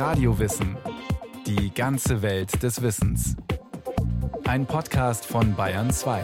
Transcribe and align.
Radiowissen. 0.00 0.78
Die 1.46 1.74
ganze 1.74 2.22
Welt 2.22 2.62
des 2.62 2.80
Wissens. 2.80 3.36
Ein 4.46 4.64
Podcast 4.64 5.26
von 5.26 5.54
Bayern 5.54 5.90
2. 5.90 6.22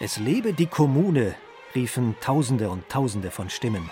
Es 0.00 0.18
lebe 0.18 0.52
die 0.52 0.66
Kommune, 0.66 1.34
riefen 1.74 2.14
Tausende 2.20 2.70
und 2.70 2.88
Tausende 2.88 3.32
von 3.32 3.50
Stimmen. 3.50 3.90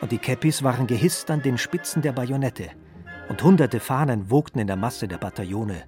Und 0.00 0.12
die 0.12 0.18
Käppis 0.18 0.62
waren 0.62 0.86
gehisst 0.86 1.32
an 1.32 1.42
den 1.42 1.58
Spitzen 1.58 2.00
der 2.00 2.12
Bajonette, 2.12 2.70
und 3.28 3.42
hunderte 3.42 3.80
Fahnen 3.80 4.30
wogten 4.30 4.60
in 4.60 4.68
der 4.68 4.76
Masse 4.76 5.08
der 5.08 5.18
Bataillone. 5.18 5.82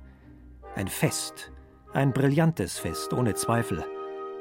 Ein 0.74 0.88
Fest, 0.88 1.52
ein 1.94 2.12
brillantes 2.12 2.78
Fest, 2.78 3.12
ohne 3.12 3.34
Zweifel, 3.34 3.84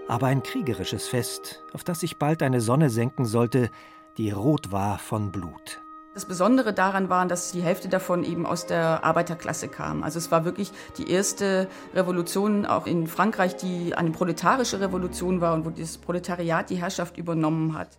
aber 0.07 0.27
ein 0.27 0.43
kriegerisches 0.43 1.07
Fest, 1.07 1.63
auf 1.73 1.83
das 1.83 1.99
sich 1.99 2.17
bald 2.17 2.43
eine 2.43 2.61
Sonne 2.61 2.89
senken 2.89 3.25
sollte, 3.25 3.69
die 4.17 4.31
rot 4.31 4.71
war 4.71 4.99
von 4.99 5.31
Blut. 5.31 5.81
Das 6.13 6.25
Besondere 6.25 6.73
daran 6.73 7.09
war, 7.09 7.25
dass 7.25 7.53
die 7.53 7.61
Hälfte 7.61 7.87
davon 7.87 8.25
eben 8.25 8.45
aus 8.45 8.65
der 8.65 9.05
Arbeiterklasse 9.05 9.69
kam. 9.69 10.03
Also 10.03 10.19
es 10.19 10.29
war 10.29 10.43
wirklich 10.43 10.73
die 10.97 11.09
erste 11.09 11.69
Revolution 11.93 12.65
auch 12.65 12.85
in 12.85 13.07
Frankreich, 13.07 13.55
die 13.55 13.95
eine 13.95 14.11
proletarische 14.11 14.81
Revolution 14.81 15.39
war 15.39 15.53
und 15.53 15.65
wo 15.65 15.69
das 15.69 15.97
Proletariat 15.97 16.69
die 16.69 16.75
Herrschaft 16.75 17.17
übernommen 17.17 17.77
hat. 17.77 17.97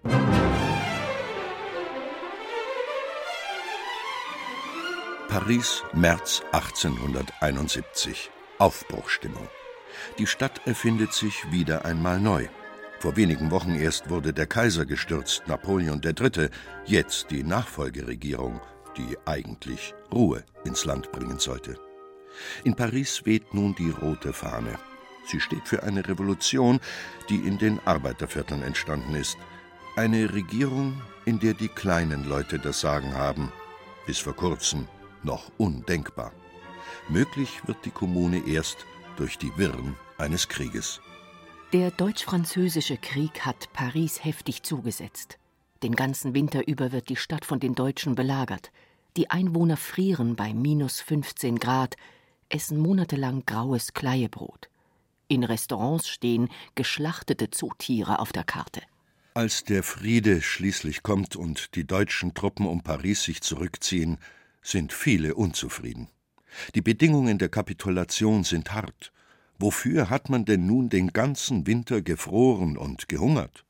Paris, 5.29 5.83
März 5.95 6.43
1871. 6.53 8.31
Aufbruchstimmung. 8.63 9.49
Die 10.19 10.27
Stadt 10.29 10.61
erfindet 10.67 11.13
sich 11.13 11.51
wieder 11.51 11.85
einmal 11.85 12.21
neu. 12.21 12.47
Vor 13.01 13.17
wenigen 13.17 13.51
Wochen 13.51 13.75
erst 13.75 14.09
wurde 14.09 14.33
der 14.33 14.47
Kaiser 14.47 14.87
gestürzt, 14.87 15.43
Napoleon 15.49 16.01
III., 16.01 16.49
jetzt 16.85 17.33
die 17.33 17.43
Nachfolgeregierung, 17.43 18.61
die 18.97 19.17
eigentlich 19.25 19.95
Ruhe 20.13 20.45
ins 20.65 20.85
Land 20.85 21.11
bringen 21.11 21.41
sollte. 21.41 21.77
In 22.63 22.77
Paris 22.77 23.27
weht 23.27 23.53
nun 23.53 23.75
die 23.75 23.91
rote 23.91 24.33
Fahne. 24.33 24.79
Sie 25.27 25.41
steht 25.41 25.67
für 25.67 25.83
eine 25.83 26.07
Revolution, 26.07 26.79
die 27.29 27.41
in 27.41 27.59
den 27.59 27.81
Arbeitervierteln 27.85 28.63
entstanden 28.63 29.17
ist. 29.17 29.39
Eine 29.97 30.33
Regierung, 30.33 31.03
in 31.25 31.41
der 31.41 31.55
die 31.55 31.69
kleinen 31.69 32.29
Leute 32.29 32.61
das 32.61 32.81
Sagen 32.81 33.13
haben. 33.13 33.51
Bis 34.07 34.21
vor 34.21 34.37
kurzem 34.37 34.87
noch 35.25 35.51
undenkbar. 35.59 36.33
Möglich 37.09 37.61
wird 37.67 37.85
die 37.85 37.91
Kommune 37.91 38.43
erst 38.47 38.87
durch 39.17 39.39
die 39.39 39.57
Wirren 39.57 39.97
eines 40.19 40.49
Krieges. 40.49 41.01
Der 41.73 41.91
Deutsch-Französische 41.91 42.99
Krieg 42.99 43.47
hat 43.47 43.73
Paris 43.73 44.25
heftig 44.25 44.63
zugesetzt. 44.63 45.39
Den 45.83 45.95
ganzen 45.95 46.35
Winter 46.35 46.69
über 46.69 46.93
wird 46.93 47.09
die 47.09 47.17
Stadt 47.17 47.45
von 47.45 47.61
den 47.61 47.75
Deutschen 47.75 48.15
belagert. 48.15 48.71
Die 49.17 49.31
Einwohner 49.31 49.77
frieren 49.77 50.37
bei 50.37 50.55
minus 50.55 51.01
15 51.01 51.59
Grad, 51.59 51.97
essen 52.49 52.79
monatelang 52.79 53.45
graues 53.47 53.95
Kleiebrot. 53.95 54.69
In 55.29 55.45
Restaurants 55.45 56.09
stehen 56.09 56.51
geschlachtete 56.75 57.51
Zootiere 57.51 58.19
auf 58.19 58.33
der 58.33 58.45
Karte. 58.45 58.83
Als 59.35 59.65
der 59.65 59.83
Friede 59.83 60.43
schließlich 60.43 61.03
kommt 61.03 61.37
und 61.37 61.75
die 61.75 61.87
deutschen 61.87 62.35
Truppen 62.35 62.67
um 62.67 62.83
Paris 62.83 63.23
sich 63.23 63.41
zurückziehen, 63.41 64.19
sind 64.61 64.93
viele 64.93 65.35
unzufrieden. 65.35 66.09
Die 66.75 66.83
Bedingungen 66.83 67.39
der 67.39 67.49
Kapitulation 67.49 68.45
sind 68.45 68.73
hart. 68.73 69.13
Wofür 69.59 70.11
hat 70.11 70.29
man 70.29 70.45
denn 70.45 70.67
nun 70.67 70.89
den 70.89 71.13
ganzen 71.13 71.67
Winter 71.67 72.03
gefroren 72.03 72.77
und 72.77 73.09
gehungert? 73.09 73.65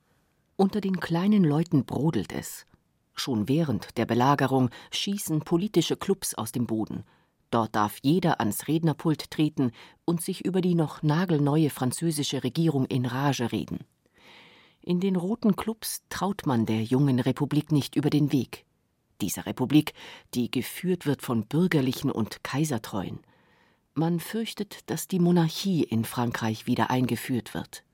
Unter 0.56 0.80
den 0.80 1.00
kleinen 1.00 1.44
Leuten 1.44 1.84
brodelt 1.84 2.32
es. 2.32 2.66
Schon 3.15 3.48
während 3.48 3.98
der 3.98 4.06
Belagerung 4.06 4.70
schießen 4.91 5.41
politische 5.41 5.97
Klubs 5.97 6.34
aus 6.34 6.53
dem 6.53 6.66
Boden. 6.66 7.04
Dort 7.50 7.76
darf 7.76 7.98
jeder 8.03 8.41
ans 8.41 8.69
Rednerpult 8.69 9.31
treten 9.31 9.72
und 10.06 10.22
sich 10.22 10.44
über 10.44 10.62
die 10.62 10.75
noch 10.75 11.03
nagelneue 11.03 11.69
französische 11.69 12.43
Regierung 12.43 12.87
in 12.87 13.04
Rage 13.04 13.53
reden. 13.53 13.81
In 14.81 14.99
den 14.99 15.16
roten 15.16 15.54
Klubs 15.54 16.03
traut 16.09 16.47
man 16.47 16.64
der 16.64 16.82
jungen 16.82 17.20
Republik 17.20 17.70
nicht 17.70 17.94
über 17.94 18.09
den 18.09 18.32
Weg. 18.32 18.64
Dieser 19.22 19.47
Republik, 19.47 19.94
die 20.34 20.50
geführt 20.50 21.06
wird 21.06 21.22
von 21.22 21.47
Bürgerlichen 21.47 22.10
und 22.10 22.44
Kaisertreuen. 22.44 23.21
Man 23.94 24.21
fürchtet, 24.21 24.91
dass 24.91 25.09
die 25.09 25.21
Monarchie 25.21 25.84
in 25.84 26.05
Frankreich 26.05 26.66
wieder 26.66 26.91
eingeführt 26.91 27.55
wird. 27.55 27.84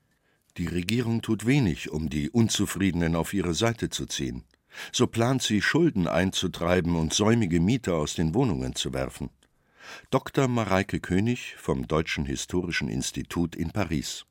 Die 0.57 0.67
Regierung 0.67 1.23
tut 1.23 1.47
wenig, 1.47 1.91
um 1.91 2.09
die 2.09 2.31
Unzufriedenen 2.31 3.15
auf 3.15 3.35
ihre 3.35 3.55
Seite 3.55 3.91
zu 3.91 4.07
ziehen. 4.07 4.45
So 4.93 5.07
plant 5.07 5.43
sie, 5.43 5.61
Schulden 5.61 6.09
einzutreiben 6.09 6.97
und 6.97 7.13
säumige 7.13 7.61
Mieter 7.61 7.95
aus 7.95 8.15
den 8.15 8.35
Wohnungen 8.35 8.75
zu 8.75 8.93
werfen. 8.93 9.31
Dr. 10.11 10.49
Mareike 10.49 10.99
König 10.99 11.57
vom 11.57 11.87
Deutschen 11.87 12.27
Historischen 12.27 12.89
Institut 12.89 13.55
in 13.55 13.71
Paris. 13.71 14.25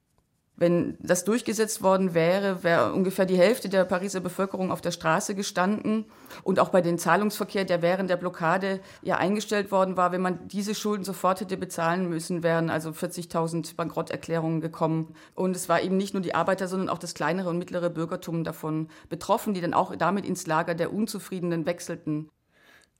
Wenn 0.59 0.97
das 0.99 1.23
durchgesetzt 1.23 1.83
worden 1.83 2.15
wäre, 2.15 2.63
wäre 2.63 2.91
ungefähr 2.91 3.27
die 3.27 3.37
Hälfte 3.37 3.69
der 3.69 3.85
Pariser 3.85 4.21
Bevölkerung 4.21 4.71
auf 4.71 4.81
der 4.81 4.89
Straße 4.89 5.35
gestanden. 5.35 6.05
Und 6.41 6.59
auch 6.59 6.69
bei 6.69 6.81
dem 6.81 6.97
Zahlungsverkehr, 6.97 7.63
der 7.63 7.83
während 7.83 8.09
der 8.09 8.17
Blockade 8.17 8.79
ja 9.03 9.17
eingestellt 9.17 9.71
worden 9.71 9.97
war, 9.97 10.11
wenn 10.11 10.21
man 10.21 10.47
diese 10.47 10.73
Schulden 10.73 11.03
sofort 11.03 11.41
hätte 11.41 11.57
bezahlen 11.57 12.09
müssen, 12.09 12.41
wären 12.41 12.71
also 12.71 12.89
40.000 12.89 13.75
Bankrotterklärungen 13.75 14.59
gekommen. 14.59 15.13
Und 15.35 15.55
es 15.55 15.69
war 15.69 15.79
eben 15.83 15.95
nicht 15.95 16.15
nur 16.15 16.23
die 16.23 16.33
Arbeiter, 16.33 16.67
sondern 16.67 16.89
auch 16.89 16.97
das 16.97 17.13
kleinere 17.13 17.49
und 17.49 17.59
mittlere 17.59 17.91
Bürgertum 17.91 18.43
davon 18.43 18.89
betroffen, 19.09 19.53
die 19.53 19.61
dann 19.61 19.75
auch 19.75 19.95
damit 19.95 20.25
ins 20.25 20.47
Lager 20.47 20.73
der 20.73 20.91
Unzufriedenen 20.91 21.67
wechselten. 21.67 22.29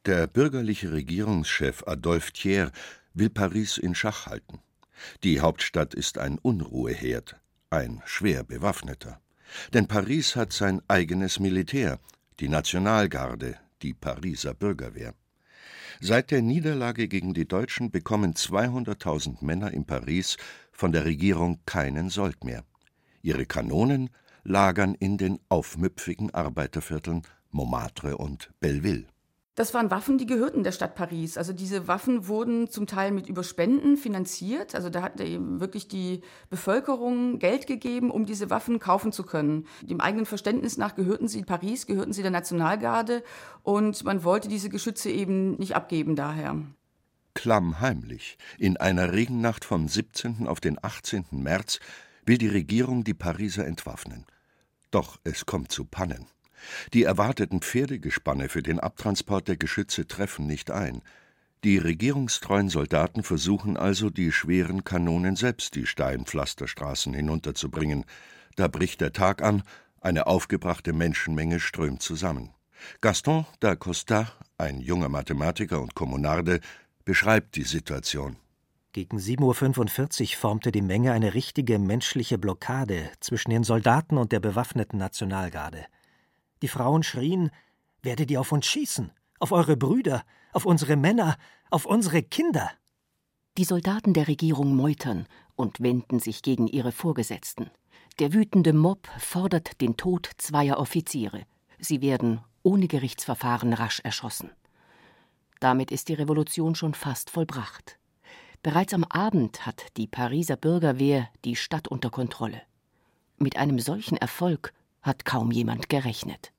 Der 0.06 0.28
bürgerliche 0.28 0.92
Regierungschef 0.92 1.84
Adolphe 1.88 2.32
Thiers 2.34 2.70
will 3.16 3.32
Paris 3.32 3.80
in 3.80 3.96
Schach 3.96 4.28
halten. 4.28 4.60
Die 5.24 5.42
Hauptstadt 5.42 5.96
ist 5.96 6.20
ein 6.20 6.38
Unruheherd 6.38 7.36
ein 7.70 8.02
schwer 8.06 8.44
bewaffneter. 8.44 9.20
Denn 9.74 9.88
Paris 9.88 10.36
hat 10.36 10.54
sein 10.54 10.82
eigenes 10.88 11.40
Militär, 11.40 12.00
die 12.40 12.50
Nationalgarde, 12.50 13.58
die 13.82 13.94
Pariser 13.94 14.54
Bürgerwehr. 14.54 15.14
Seit 16.00 16.32
der 16.32 16.42
Niederlage 16.42 17.08
gegen 17.08 17.34
die 17.34 17.48
Deutschen 17.48 17.90
bekommen 17.92 18.34
200.000 18.34 19.44
Männer 19.44 19.72
in 19.72 19.86
Paris 19.86 20.38
von 20.72 20.92
der 20.92 21.06
Regierung 21.06 21.60
keinen 21.66 22.10
Sold 22.10 22.44
mehr. 22.44 22.64
Ihre 23.22 23.46
Kanonen 23.46 24.10
lagern 24.44 24.94
in 24.94 25.18
den 25.18 25.40
aufmüpfigen 25.50 26.34
Arbeitervierteln 26.34 27.24
Montmartre 27.50 28.18
und 28.18 28.52
Belleville. 28.60 29.08
Das 29.58 29.74
waren 29.74 29.90
Waffen, 29.90 30.20
die 30.20 30.28
gehörten 30.28 30.64
der 30.64 30.72
Stadt 30.72 30.94
Paris. 30.94 31.36
Also 31.36 31.52
diese 31.52 31.88
Waffen 31.88 32.28
wurden 32.28 32.70
zum 32.70 32.86
Teil 32.86 33.12
mit 33.12 33.28
Überspenden 33.28 33.98
finanziert. 33.98 34.76
Also 34.76 34.92
da 34.92 35.02
hat 35.02 35.20
eben 35.20 35.60
wirklich 35.60 35.88
die 35.88 36.22
Bevölkerung 36.52 37.40
Geld 37.40 37.66
gegeben, 37.66 38.12
um 38.12 38.28
diese 38.28 38.52
Waffen 38.52 38.78
kaufen 38.78 39.12
zu 39.12 39.24
können. 39.24 39.66
Dem 39.82 40.00
eigenen 40.00 40.28
Verständnis 40.28 40.78
nach 40.78 40.94
gehörten 40.94 41.28
sie 41.28 41.42
Paris, 41.42 41.88
gehörten 41.88 42.14
sie 42.14 42.22
der 42.22 42.30
Nationalgarde 42.30 43.24
und 43.64 44.04
man 44.04 44.24
wollte 44.24 44.48
diese 44.48 44.70
Geschütze 44.70 45.10
eben 45.10 45.56
nicht 45.56 45.76
abgeben 45.76 46.16
daher. 46.16 46.62
Klammheimlich, 47.34 48.38
in 48.60 48.78
einer 48.78 49.12
Regennacht 49.12 49.66
vom 49.66 49.88
17. 49.88 50.48
auf 50.48 50.60
den 50.60 50.78
18. 50.80 51.26
März, 51.32 51.80
will 52.28 52.38
die 52.38 52.48
Regierung 52.48 53.04
die 53.04 53.16
Pariser 53.16 53.66
entwaffnen. 53.66 54.28
Doch 54.92 55.18
es 55.24 55.48
kommt 55.48 55.72
zu 55.72 55.84
Pannen. 55.84 56.28
Die 56.94 57.04
erwarteten 57.04 57.62
Pferdegespanne 57.62 58.50
für 58.50 58.64
den 58.64 58.80
Abtransport 58.80 59.48
der 59.48 59.58
Geschütze 59.58 60.08
treffen 60.08 60.48
nicht 60.48 60.72
ein. 60.72 61.02
Die 61.64 61.78
regierungstreuen 61.78 62.70
Soldaten 62.70 63.24
versuchen 63.24 63.78
also, 63.78 64.10
die 64.10 64.32
schweren 64.32 64.84
Kanonen 64.84 65.36
selbst 65.36 65.76
die 65.76 65.88
steilen 65.88 66.26
Pflasterstraßen 66.26 67.14
hinunterzubringen. 67.14 68.06
Da 68.56 68.68
bricht 68.68 69.02
der 69.02 69.14
Tag 69.14 69.42
an, 69.42 69.64
eine 70.00 70.28
aufgebrachte 70.28 70.94
Menschenmenge 70.94 71.60
strömt 71.60 72.02
zusammen. 72.02 72.52
Gaston 73.02 73.46
da 73.60 73.76
Costa, 73.76 74.32
ein 74.58 74.80
junger 74.80 75.10
Mathematiker 75.10 75.82
und 75.82 75.96
Kommunarde, 75.96 76.60
beschreibt 77.06 77.56
die 77.56 77.64
Situation. 77.64 78.38
Gegen 78.94 79.18
7.45 79.18 80.22
Uhr 80.22 80.38
formte 80.38 80.72
die 80.72 80.82
Menge 80.82 81.12
eine 81.12 81.34
richtige 81.34 81.80
menschliche 81.80 82.38
Blockade 82.38 83.12
zwischen 83.20 83.52
den 83.52 83.64
Soldaten 83.64 84.18
und 84.18 84.32
der 84.32 84.40
bewaffneten 84.40 85.00
Nationalgarde. 85.00 85.86
Die 86.62 86.68
Frauen 86.68 87.04
schrien: 87.04 87.52
Werdet 88.02 88.32
ihr 88.32 88.40
auf 88.40 88.52
uns 88.52 88.66
schießen? 88.66 89.12
Auf 89.40 89.52
eure 89.52 89.78
Brüder? 89.78 90.24
Auf 90.54 90.66
unsere 90.66 90.96
Männer? 90.96 91.38
Auf 91.70 91.86
unsere 91.86 92.24
Kinder? 92.24 92.72
Die 93.58 93.64
Soldaten 93.64 94.14
der 94.14 94.28
Regierung 94.28 94.76
meutern 94.76 95.28
und 95.56 95.80
wenden 95.80 96.20
sich 96.20 96.42
gegen 96.42 96.68
ihre 96.68 96.92
Vorgesetzten. 96.92 97.72
Der 98.20 98.34
wütende 98.34 98.74
Mob 98.74 99.08
fordert 99.20 99.82
den 99.82 99.98
Tod 99.98 100.30
zweier 100.38 100.78
Offiziere. 100.80 101.46
Sie 101.80 102.02
werden 102.02 102.42
ohne 102.64 102.88
Gerichtsverfahren 102.88 103.74
rasch 103.74 104.00
erschossen. 104.02 104.52
Damit 105.60 105.92
ist 105.92 106.10
die 106.10 106.14
Revolution 106.14 106.76
schon 106.76 106.94
fast 106.94 107.30
vollbracht. 107.30 107.98
Bereits 108.64 108.94
am 108.94 109.04
Abend 109.06 109.66
hat 109.66 109.86
die 109.98 110.08
Pariser 110.08 110.58
Bürgerwehr 110.58 111.30
die 111.46 111.56
Stadt 111.56 111.88
unter 111.88 112.10
Kontrolle. 112.10 112.62
Mit 113.38 113.58
einem 113.58 113.80
solchen 113.80 114.18
Erfolg 114.18 114.74
hat 115.08 115.26
kaum 115.26 115.52
jemand 115.52 115.90
gerechnet. 115.90 116.52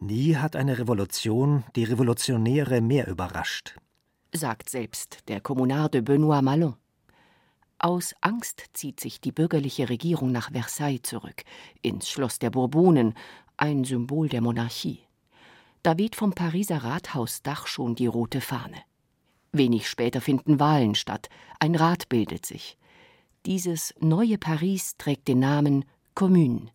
Nie 0.00 0.36
hat 0.36 0.56
eine 0.56 0.78
Revolution 0.78 1.64
die 1.76 1.84
Revolutionäre 1.84 2.82
mehr 2.82 3.06
überrascht, 3.08 3.76
sagt 4.32 4.68
selbst 4.68 5.20
der 5.28 5.40
Kommunar 5.40 5.88
de 5.88 6.02
Benoît 6.02 6.42
Malon. 6.42 6.74
Aus 7.78 8.14
Angst 8.20 8.64
zieht 8.72 9.00
sich 9.00 9.20
die 9.20 9.32
bürgerliche 9.32 9.88
Regierung 9.88 10.32
nach 10.32 10.50
Versailles 10.52 11.02
zurück, 11.02 11.44
ins 11.82 12.10
Schloss 12.10 12.38
der 12.38 12.50
Bourbonen, 12.50 13.14
ein 13.56 13.84
Symbol 13.84 14.28
der 14.28 14.40
Monarchie. 14.40 15.00
Da 15.82 15.96
weht 15.96 16.16
vom 16.16 16.32
Pariser 16.32 16.78
Rathausdach 16.78 17.66
schon 17.66 17.94
die 17.94 18.06
rote 18.06 18.40
Fahne. 18.40 18.78
Wenig 19.52 19.88
später 19.88 20.20
finden 20.20 20.58
Wahlen 20.58 20.94
statt, 20.94 21.28
ein 21.60 21.76
Rat 21.76 22.08
bildet 22.08 22.44
sich. 22.44 22.76
Dieses 23.46 23.94
neue 24.00 24.38
Paris 24.38 24.96
trägt 24.96 25.28
den 25.28 25.38
Namen 25.38 25.84
Commune, 26.14 26.70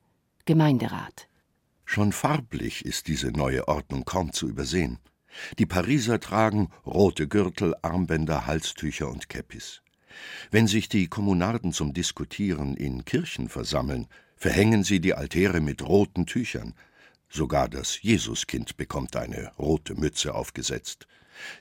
Gemeinderat. 0.50 1.30
Schon 1.86 2.12
farblich 2.12 2.84
ist 2.84 3.08
diese 3.08 3.28
neue 3.28 3.68
Ordnung 3.68 4.04
kaum 4.04 4.34
zu 4.34 4.50
übersehen. 4.50 4.98
Die 5.60 5.68
Pariser 5.68 6.20
tragen 6.20 6.70
rote 6.88 7.28
Gürtel, 7.28 7.76
Armbänder, 7.84 8.48
Halstücher 8.48 9.12
und 9.12 9.30
Käppis. 9.30 9.84
Wenn 10.50 10.66
sich 10.66 10.90
die 10.90 11.06
Kommunarden 11.08 11.72
zum 11.72 11.94
Diskutieren 11.94 12.76
in 12.76 13.06
Kirchen 13.06 13.48
versammeln, 13.48 14.08
verhängen 14.38 14.84
sie 14.84 15.00
die 15.00 15.14
Altäre 15.14 15.62
mit 15.62 15.88
roten 15.88 16.26
Tüchern. 16.26 16.74
Sogar 17.30 17.70
das 17.70 18.02
Jesuskind 18.02 18.76
bekommt 18.76 19.18
eine 19.18 19.52
rote 19.60 19.94
Mütze 19.94 20.34
aufgesetzt. 20.34 21.06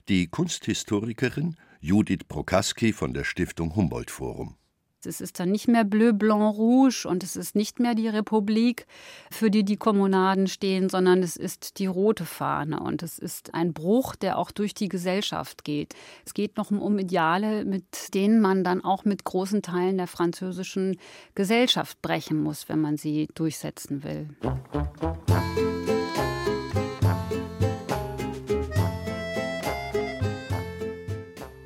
Die 0.08 0.29
Kunsthistorikerin 0.29 1.56
Judith 1.82 2.25
Prokaski 2.26 2.94
von 2.94 3.12
der 3.12 3.25
Stiftung 3.25 3.76
Humboldt 3.76 4.11
Forum. 4.11 4.56
Es 5.04 5.20
ist 5.20 5.38
dann 5.38 5.52
nicht 5.52 5.68
mehr 5.68 5.84
Bleu, 5.84 6.12
Blanc, 6.12 6.56
Rouge 6.56 7.06
und 7.06 7.22
es 7.22 7.36
ist 7.36 7.54
nicht 7.54 7.78
mehr 7.78 7.94
die 7.94 8.08
Republik, 8.08 8.86
für 9.30 9.48
die 9.48 9.64
die 9.64 9.76
Kommunaden 9.76 10.48
stehen, 10.48 10.88
sondern 10.88 11.22
es 11.22 11.36
ist 11.36 11.78
die 11.78 11.86
rote 11.86 12.24
Fahne 12.24 12.80
und 12.80 13.04
es 13.04 13.16
ist 13.20 13.54
ein 13.54 13.72
Bruch, 13.72 14.16
der 14.16 14.38
auch 14.38 14.50
durch 14.50 14.74
die 14.74 14.88
Gesellschaft 14.88 15.62
geht. 15.62 15.94
Es 16.26 16.34
geht 16.34 16.56
noch 16.56 16.72
um 16.72 16.98
Ideale, 16.98 17.64
mit 17.64 18.12
denen 18.12 18.40
man 18.40 18.64
dann 18.64 18.82
auch 18.82 19.04
mit 19.04 19.22
großen 19.22 19.62
Teilen 19.62 19.98
der 19.98 20.08
französischen 20.08 20.98
Gesellschaft 21.36 22.02
brechen 22.02 22.42
muss, 22.42 22.68
wenn 22.68 22.80
man 22.80 22.96
sie 22.96 23.28
durchsetzen 23.34 24.02
will. 24.02 24.30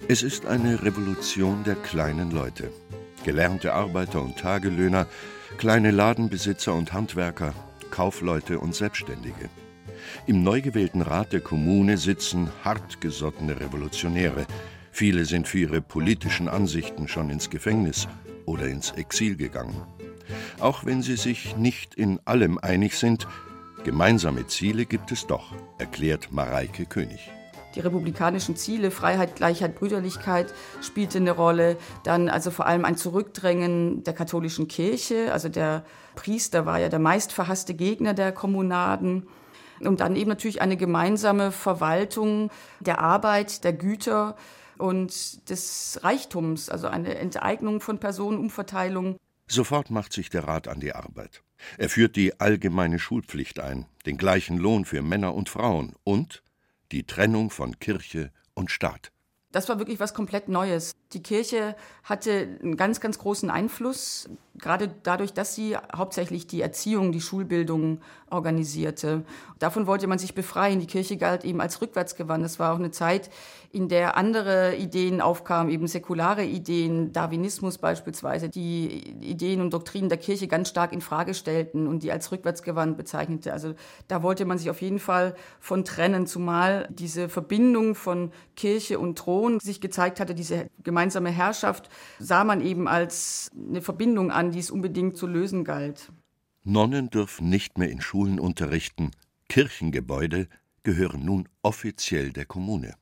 Es 0.07 0.23
ist 0.23 0.45
eine 0.45 0.83
Revolution 0.83 1.65
der 1.65 1.77
kleinen 1.77 2.31
Leute. 2.31 2.71
Gelernte 3.25 3.73
Arbeiter 3.73 4.23
und 4.23 4.39
Tagelöhner, 4.39 5.07
kleine 5.59 5.91
Ladenbesitzer 5.91 6.75
und 6.75 6.93
Handwerker, 6.93 7.55
Kaufleute 7.91 8.59
und 8.59 8.75
Selbstständige. 8.75 9.49
Im 10.27 10.43
neu 10.43 10.61
gewählten 10.61 11.03
Rat 11.03 11.33
der 11.33 11.41
Kommune 11.41 11.99
sitzen 11.99 12.51
hartgesottene 12.65 13.61
Revolutionäre. 13.61 14.47
Viele 14.91 15.25
sind 15.25 15.49
für 15.49 15.59
ihre 15.59 15.81
politischen 15.81 16.49
Ansichten 16.49 17.09
schon 17.09 17.31
ins 17.31 17.51
Gefängnis 17.51 18.09
oder 18.45 18.67
ins 18.67 18.91
Exil 18.93 19.37
gegangen. 19.37 19.81
Auch 20.61 20.85
wenn 20.85 21.03
sie 21.03 21.17
sich 21.17 21.57
nicht 21.57 21.95
in 21.95 22.21
allem 22.25 22.59
einig 22.59 22.97
sind, 22.97 23.27
gemeinsame 23.85 24.47
Ziele 24.47 24.87
gibt 24.87 25.13
es 25.13 25.27
doch, 25.27 25.53
erklärt 25.79 26.33
Mareike 26.33 26.87
König. 26.87 27.31
Die 27.75 27.81
republikanischen 27.81 28.57
Ziele, 28.57 28.91
Freiheit, 28.91 29.37
Gleichheit, 29.37 29.75
Brüderlichkeit 29.75 30.53
spielte 30.83 31.19
eine 31.19 31.31
Rolle. 31.31 31.77
Dann 32.05 32.29
also 32.29 32.51
vor 32.51 32.67
allem 32.67 32.85
ein 32.85 32.97
Zurückdrängen 32.97 34.05
der 34.05 34.13
katholischen 34.13 34.69
Kirche. 34.69 35.33
Also 35.33 35.49
der 35.49 35.85
Priester 36.15 36.67
war 36.67 36.79
ja 36.79 36.89
der 36.89 36.99
meistverhasste 36.99 37.75
Gegner 37.75 38.15
der 38.15 38.33
Kommunaden. 38.33 39.27
Und 39.81 40.01
dann 40.01 40.17
eben 40.17 40.29
natürlich 40.29 40.61
eine 40.61 40.77
gemeinsame 40.77 41.51
Verwaltung 41.51 42.51
der 42.81 43.01
Arbeit, 43.01 43.65
der 43.65 43.73
Güter 43.73 44.37
und 44.79 45.49
des 45.49 46.01
Reichtums, 46.03 46.69
also 46.69 46.89
eine 46.89 47.17
Enteignung 47.17 47.81
von 47.81 47.99
Personen, 47.99 48.39
Umverteilung. 48.39 49.17
Sofort 49.49 49.91
macht 49.91 50.13
sich 50.13 50.31
der 50.31 50.45
Rat 50.45 50.69
an 50.69 50.81
die 50.81 50.95
Arbeit. 50.95 51.43
Er 51.79 51.89
führt 51.89 52.17
die 52.17 52.41
allgemeine 52.41 52.99
Schulpflicht 52.99 53.61
ein, 53.61 53.87
den 54.07 54.17
gleichen 54.17 54.59
Lohn 54.59 54.85
für 54.85 55.03
Männer 55.03 55.35
und 55.35 55.49
Frauen 55.49 55.95
und 56.05 56.43
die 56.93 57.05
Trennung 57.05 57.51
von 57.51 57.79
Kirche 57.79 58.31
und 58.55 58.71
Staat. 58.71 59.11
Das 59.51 59.69
war 59.69 59.79
wirklich 59.79 60.01
was 60.01 60.15
komplett 60.15 60.49
Neues. 60.49 60.93
Die 61.13 61.23
Kirche 61.23 61.77
hatte 62.05 62.59
einen 62.63 62.77
ganz, 62.77 63.01
ganz 63.01 63.19
großen 63.19 63.51
Einfluss, 63.51 64.29
gerade 64.59 64.95
dadurch, 65.03 65.33
dass 65.33 65.55
sie 65.55 65.77
hauptsächlich 65.77 66.47
die 66.47 66.61
Erziehung, 66.61 67.13
die 67.13 67.21
Schulbildung 67.21 68.01
organisierte. 68.31 69.25
Davon 69.59 69.87
wollte 69.87 70.07
man 70.07 70.19
sich 70.19 70.35
befreien. 70.35 70.81
Die 70.81 70.87
Kirche 70.87 71.17
galt 71.17 71.45
eben 71.45 71.61
als 71.61 71.81
rückwärtsgewandt. 71.81 72.45
Es 72.45 72.59
war 72.59 72.73
auch 72.73 72.79
eine 72.79 72.91
Zeit, 72.91 73.31
in 73.71 73.89
der 73.89 74.17
andere 74.17 74.77
Ideen 74.77 75.21
aufkamen, 75.21 75.73
eben 75.73 75.87
säkulare 75.87 76.45
Ideen, 76.45 77.13
Darwinismus 77.13 77.79
beispielsweise, 77.79 78.51
die 78.51 79.15
Ideen 79.21 79.61
und 79.61 79.73
Doktrinen 79.73 80.11
der 80.11 80.19
Kirche 80.19 80.47
ganz 80.47 80.69
stark 80.69 80.93
in 80.93 81.01
Frage 81.01 81.35
stellten 81.35 81.87
und 81.87 82.03
die 82.03 82.13
als 82.13 82.31
rückwärtsgewandt 82.33 82.97
bezeichnete. 82.99 83.53
Also 83.53 83.75
da 84.09 84.23
wollte 84.23 84.45
man 84.45 84.59
sich 84.59 84.69
auf 84.69 84.83
jeden 84.83 84.99
Fall 84.99 85.35
von 85.61 85.85
trennen, 85.85 86.27
zumal 86.27 86.89
diese 86.91 87.29
Verbindung 87.31 87.95
von 87.95 88.33
Kirche 88.57 88.99
und 88.99 89.17
Thron 89.17 89.59
sich 89.61 89.81
gezeigt 89.81 90.21
hatte, 90.21 90.35
diese 90.35 90.67
gemeinsame 90.83 91.02
Herrschaft 91.11 91.89
sah 92.19 92.45
man 92.45 92.61
eben 92.61 92.89
als 92.89 93.51
eine 93.57 93.83
Verbindung 93.83 94.31
an, 94.31 94.53
die 94.53 94.59
es 94.59 94.71
unbedingt 94.71 95.17
zu 95.17 95.27
lösen 95.27 95.65
galt. 95.65 96.13
Nonnen 96.65 97.11
dürfen 97.11 97.49
nicht 97.49 97.79
mehr 97.79 97.91
in 97.91 98.01
Schulen 98.01 98.39
unterrichten, 98.39 99.11
Kirchengebäude 99.49 100.49
gehören 100.83 101.25
nun 101.25 101.49
offiziell 101.63 102.33
der 102.33 102.47
Kommune. 102.47 102.95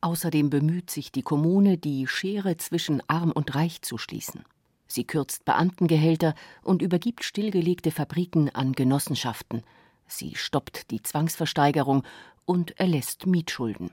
Außerdem 0.00 0.50
bemüht 0.50 0.90
sich 0.90 1.12
die 1.12 1.22
Kommune, 1.22 1.78
die 1.78 2.08
Schere 2.08 2.56
zwischen 2.56 3.02
Arm 3.08 3.30
und 3.30 3.54
Reich 3.54 3.82
zu 3.82 3.98
schließen. 3.98 4.44
Sie 4.88 5.04
kürzt 5.04 5.44
Beamtengehälter 5.44 6.34
und 6.62 6.82
übergibt 6.82 7.22
stillgelegte 7.22 7.92
Fabriken 7.92 8.52
an 8.52 8.72
Genossenschaften. 8.72 9.62
Sie 10.08 10.34
stoppt 10.34 10.90
die 10.90 11.02
Zwangsversteigerung 11.02 12.02
und 12.46 12.78
erlässt 12.80 13.26
Mietschulden. 13.26 13.92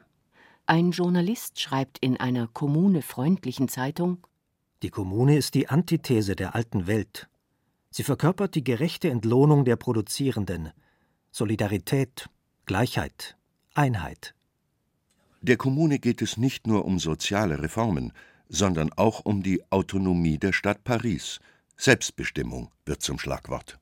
Ein 0.69 0.92
Journalist 0.92 1.60
schreibt 1.60 1.98
in 1.98 2.18
einer 2.18 2.45
kommunefreundlichen 2.45 3.69
Zeitung 3.69 4.27
Die 4.83 4.92
Kommune 4.92 5.36
ist 5.36 5.56
die 5.56 5.68
Antithese 5.68 6.36
der 6.36 6.53
alten 6.53 6.86
Welt. 6.86 7.27
Sie 7.89 8.03
verkörpert 8.03 8.53
die 8.53 8.63
gerechte 8.63 9.10
Entlohnung 9.10 9.65
der 9.65 9.77
Produzierenden, 9.77 10.72
Solidarität, 11.32 12.29
Gleichheit, 12.67 13.36
Einheit. 13.74 14.36
Der 15.41 15.58
Kommune 15.58 15.98
geht 15.98 16.22
es 16.22 16.38
nicht 16.38 16.67
nur 16.67 16.86
um 16.86 17.00
soziale 17.00 17.63
Reformen, 17.63 18.13
sondern 18.48 18.94
auch 18.94 19.25
um 19.25 19.41
die 19.41 19.63
Autonomie 19.72 20.38
der 20.38 20.53
Stadt 20.53 20.84
Paris. 20.84 21.39
Selbstbestimmung 21.77 22.70
wird 22.86 23.01
zum 23.01 23.17
Schlagwort. 23.17 23.79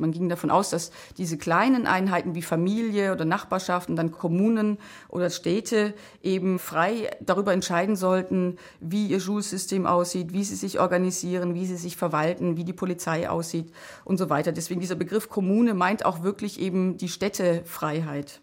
Man 0.00 0.12
ging 0.12 0.28
davon 0.28 0.50
aus, 0.50 0.70
dass 0.70 0.90
diese 1.18 1.38
kleinen 1.38 1.86
Einheiten 1.86 2.34
wie 2.34 2.42
Familie 2.42 3.12
oder 3.12 3.24
Nachbarschaften, 3.24 3.96
dann 3.96 4.10
Kommunen 4.10 4.78
oder 5.08 5.30
Städte 5.30 5.94
eben 6.22 6.58
frei 6.58 7.10
darüber 7.20 7.52
entscheiden 7.52 7.96
sollten, 7.96 8.56
wie 8.80 9.06
ihr 9.06 9.20
Schulsystem 9.20 9.86
aussieht, 9.86 10.32
wie 10.32 10.44
sie 10.44 10.56
sich 10.56 10.80
organisieren, 10.80 11.54
wie 11.54 11.66
sie 11.66 11.76
sich 11.76 11.96
verwalten, 11.96 12.56
wie 12.56 12.64
die 12.64 12.72
Polizei 12.72 13.28
aussieht 13.28 13.72
und 14.04 14.16
so 14.16 14.30
weiter. 14.30 14.52
Deswegen 14.52 14.80
dieser 14.80 14.96
Begriff 14.96 15.28
Kommune 15.28 15.74
meint 15.74 16.04
auch 16.04 16.22
wirklich 16.22 16.60
eben 16.60 16.96
die 16.96 17.08
Städtefreiheit. 17.08 18.40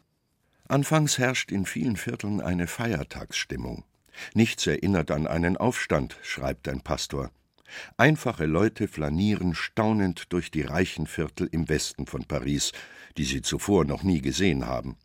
Anfangs 0.67 1.17
herrscht 1.17 1.51
in 1.51 1.65
vielen 1.65 1.95
Vierteln 1.95 2.41
eine 2.41 2.67
Feiertagsstimmung. 2.67 3.83
Nichts 4.33 4.67
erinnert 4.67 5.11
an 5.11 5.27
einen 5.27 5.57
Aufstand, 5.57 6.17
schreibt 6.21 6.67
ein 6.67 6.81
Pastor. 6.81 7.31
Einfache 7.97 8.45
Leute 8.45 8.87
flanieren 8.87 9.53
staunend 9.55 10.31
durch 10.33 10.51
die 10.51 10.61
reichen 10.61 11.07
Viertel 11.07 11.47
im 11.51 11.69
Westen 11.69 12.05
von 12.05 12.25
Paris, 12.25 12.71
die 13.17 13.25
sie 13.25 13.41
zuvor 13.41 13.85
noch 13.85 14.03
nie 14.03 14.21
gesehen 14.21 14.65
haben. 14.65 14.97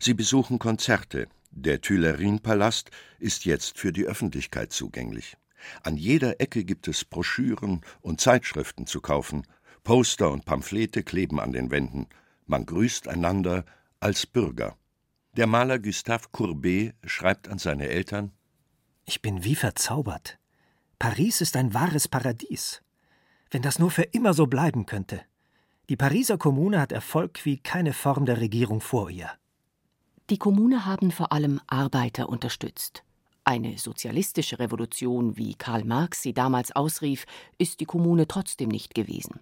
Sie 0.00 0.14
besuchen 0.14 0.58
Konzerte. 0.58 1.28
Der 1.50 1.80
Tuilerien-Palast 1.80 2.90
ist 3.18 3.44
jetzt 3.44 3.78
für 3.78 3.92
die 3.92 4.06
Öffentlichkeit 4.06 4.72
zugänglich. 4.72 5.36
An 5.82 5.96
jeder 5.96 6.40
Ecke 6.40 6.64
gibt 6.64 6.88
es 6.88 7.04
Broschüren 7.04 7.82
und 8.00 8.20
Zeitschriften 8.20 8.86
zu 8.86 9.00
kaufen. 9.00 9.46
Poster 9.84 10.30
und 10.30 10.44
Pamphlete 10.44 11.02
kleben 11.02 11.40
an 11.40 11.52
den 11.52 11.70
Wänden. 11.70 12.06
Man 12.46 12.66
grüßt 12.66 13.08
einander 13.08 13.64
als 14.00 14.26
Bürger. 14.26 14.76
Der 15.36 15.46
Maler 15.46 15.78
Gustave 15.78 16.28
Courbet 16.32 16.94
schreibt 17.04 17.48
an 17.48 17.58
seine 17.58 17.88
Eltern 17.88 18.32
Ich 19.04 19.22
bin 19.22 19.44
wie 19.44 19.54
verzaubert. 19.54 20.38
Paris 21.02 21.40
ist 21.40 21.56
ein 21.56 21.74
wahres 21.74 22.06
Paradies. 22.06 22.80
Wenn 23.50 23.60
das 23.60 23.80
nur 23.80 23.90
für 23.90 24.04
immer 24.04 24.34
so 24.34 24.46
bleiben 24.46 24.86
könnte. 24.86 25.20
Die 25.88 25.96
Pariser 25.96 26.38
Kommune 26.38 26.80
hat 26.80 26.92
Erfolg 26.92 27.44
wie 27.44 27.58
keine 27.58 27.92
Form 27.92 28.24
der 28.24 28.40
Regierung 28.40 28.80
vor 28.80 29.10
ihr. 29.10 29.28
Die 30.30 30.38
Kommune 30.38 30.86
haben 30.86 31.10
vor 31.10 31.32
allem 31.32 31.60
Arbeiter 31.66 32.28
unterstützt. 32.28 33.02
Eine 33.42 33.78
sozialistische 33.78 34.60
Revolution, 34.60 35.36
wie 35.36 35.56
Karl 35.56 35.82
Marx 35.82 36.22
sie 36.22 36.34
damals 36.34 36.70
ausrief, 36.70 37.26
ist 37.58 37.80
die 37.80 37.84
Kommune 37.84 38.28
trotzdem 38.28 38.68
nicht 38.68 38.94
gewesen. 38.94 39.40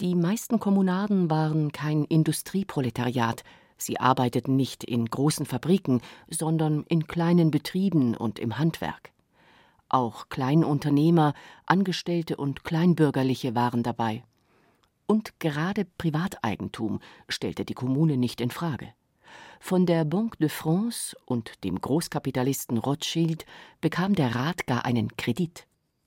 Die 0.00 0.16
meisten 0.16 0.58
Kommunarden 0.58 1.30
waren 1.30 1.70
kein 1.70 2.02
Industrieproletariat, 2.02 3.44
sie 3.76 4.00
arbeiteten 4.00 4.56
nicht 4.56 4.82
in 4.82 5.06
großen 5.06 5.46
Fabriken, 5.46 6.00
sondern 6.28 6.82
in 6.88 7.06
kleinen 7.06 7.52
Betrieben 7.52 8.16
und 8.16 8.40
im 8.40 8.58
Handwerk. 8.58 9.11
Auch 9.92 10.30
Kleinunternehmer, 10.30 11.34
Angestellte 11.66 12.38
und 12.38 12.64
Kleinbürgerliche 12.64 13.54
waren 13.54 13.82
dabei. 13.82 14.24
Und 15.06 15.38
gerade 15.38 15.84
Privateigentum 15.84 17.00
stellte 17.28 17.66
die 17.66 17.74
Kommune 17.74 18.16
nicht 18.16 18.40
in 18.40 18.50
Frage. 18.50 18.88
Von 19.60 19.84
der 19.84 20.06
Banque 20.06 20.38
de 20.38 20.48
France 20.48 21.14
und 21.26 21.62
dem 21.62 21.78
Großkapitalisten 21.78 22.78
Rothschild 22.78 23.44
bekam 23.82 24.14
der 24.14 24.34
Rat 24.34 24.66
gar 24.66 24.86
einen 24.86 25.14
Kredit. 25.18 25.66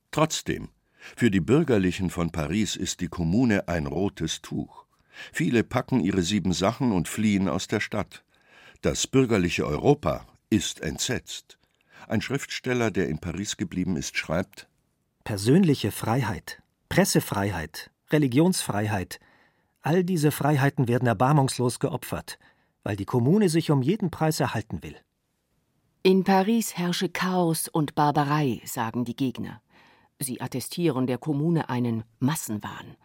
Trotzdem, 0.09 0.69
für 1.15 1.29
die 1.29 1.39
Bürgerlichen 1.39 2.09
von 2.09 2.31
Paris 2.31 2.75
ist 2.75 3.01
die 3.01 3.07
Kommune 3.07 3.67
ein 3.67 3.85
rotes 3.85 4.41
Tuch. 4.41 4.85
Viele 5.31 5.63
packen 5.63 5.99
ihre 5.99 6.23
sieben 6.23 6.53
Sachen 6.53 6.91
und 6.91 7.07
fliehen 7.07 7.47
aus 7.47 7.67
der 7.67 7.81
Stadt. 7.81 8.23
Das 8.81 9.05
bürgerliche 9.05 9.67
Europa 9.67 10.25
ist 10.49 10.81
entsetzt. 10.81 11.59
Ein 12.07 12.21
Schriftsteller, 12.21 12.91
der 12.91 13.09
in 13.09 13.19
Paris 13.19 13.57
geblieben 13.57 13.97
ist, 13.97 14.17
schreibt 14.17 14.67
Persönliche 15.23 15.91
Freiheit, 15.91 16.61
Pressefreiheit, 16.89 17.89
Religionsfreiheit, 18.11 19.19
all 19.81 20.03
diese 20.03 20.31
Freiheiten 20.31 20.87
werden 20.87 21.07
erbarmungslos 21.07 21.79
geopfert, 21.79 22.37
weil 22.83 22.95
die 22.95 23.05
Kommune 23.05 23.49
sich 23.49 23.71
um 23.71 23.81
jeden 23.81 24.11
Preis 24.11 24.39
erhalten 24.39 24.83
will. 24.83 24.95
In 26.03 26.23
Paris 26.23 26.77
herrsche 26.77 27.09
Chaos 27.09 27.67
und 27.67 27.95
Barbarei, 27.95 28.61
sagen 28.65 29.05
die 29.05 29.15
Gegner. 29.15 29.61
Sie 30.19 30.41
attestieren 30.41 31.07
der 31.07 31.17
Kommune 31.17 31.69
einen 31.69 32.03
Massenwahn. 32.19 32.95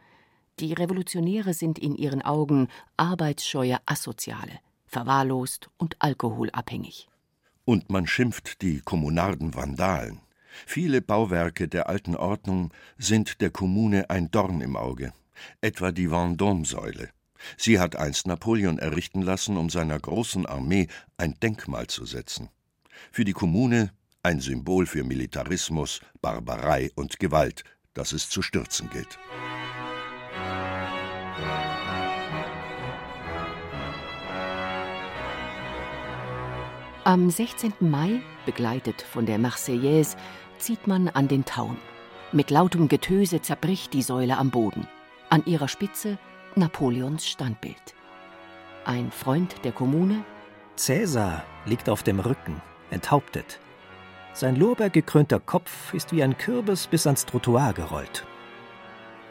Die 0.59 0.75
Revolutionäre 0.75 1.55
sind 1.55 1.79
in 1.79 1.97
ihren 1.97 2.21
Augen 2.21 2.69
arbeitsscheue 2.99 3.79
Asoziale, 3.87 4.61
verwahrlost 4.85 5.71
und 5.79 5.97
alkoholabhängig. 6.01 7.10
Und 7.71 7.89
man 7.89 8.09
schimpft 8.09 8.63
die 8.63 8.81
Kommunarden 8.81 9.55
Vandalen. 9.55 10.19
Viele 10.67 11.01
Bauwerke 11.01 11.69
der 11.69 11.89
alten 11.89 12.17
Ordnung 12.17 12.73
sind 12.99 13.41
der 13.41 13.51
Kommune 13.51 14.11
ein 14.11 14.29
Dorn 14.33 14.61
im 14.61 14.75
Auge, 14.75 15.13
etwa 15.61 15.93
die 15.93 16.09
Vendôme-Säule. 16.09 17.11
Sie 17.57 17.79
hat 17.79 17.95
einst 17.95 18.27
Napoleon 18.27 18.81
errichten 18.81 19.23
lassen, 19.23 19.57
um 19.57 19.71
seiner 19.71 20.01
großen 20.01 20.47
Armee 20.47 20.89
ein 21.17 21.39
Denkmal 21.39 21.87
zu 21.87 22.07
setzen. 22.07 22.49
Für 23.13 23.25
die 23.25 23.35
Kommune 23.35 23.93
ein 24.25 24.41
Symbol 24.41 24.85
für 24.87 25.05
Militarismus, 25.05 26.01
Barbarei 26.21 26.91
und 26.97 27.21
Gewalt, 27.21 27.63
das 27.95 28.11
es 28.11 28.29
zu 28.29 28.43
stürzen 28.43 28.91
gilt. 28.91 29.17
Am 37.11 37.29
16. 37.29 37.73
Mai, 37.81 38.21
begleitet 38.47 39.03
von 39.03 39.27
der 39.27 39.37
Marseillaise, 39.37 40.17
zieht 40.59 40.87
man 40.87 41.09
an 41.09 41.27
den 41.27 41.45
Taun. 41.45 41.77
Mit 42.31 42.53
lautem 42.53 42.87
Getöse 42.87 43.43
zerbricht 43.43 43.95
die 43.95 44.03
Säule 44.03 44.39
am 44.39 44.53
Boden. 44.53 44.87
An 45.29 45.45
ihrer 45.45 45.67
Spitze 45.67 46.19
Napoleons 46.55 47.27
Standbild. 47.27 47.97
Ein 48.85 49.11
Freund 49.11 49.57
der 49.65 49.73
Kommune? 49.73 50.23
Cäsar 50.77 51.43
liegt 51.67 51.89
auf 51.89 52.05
dem 52.05 52.21
Rücken, 52.21 52.63
enthauptet. 52.91 53.59
Sein 54.33 54.55
lorbeergekrönter 54.55 55.41
Kopf 55.41 55.93
ist 55.93 56.13
wie 56.13 56.23
ein 56.23 56.39
Kürbis 56.39 56.87
bis 56.87 57.09
ans 57.09 57.27
Trottoir 57.27 57.73
gerollt. 57.73 58.25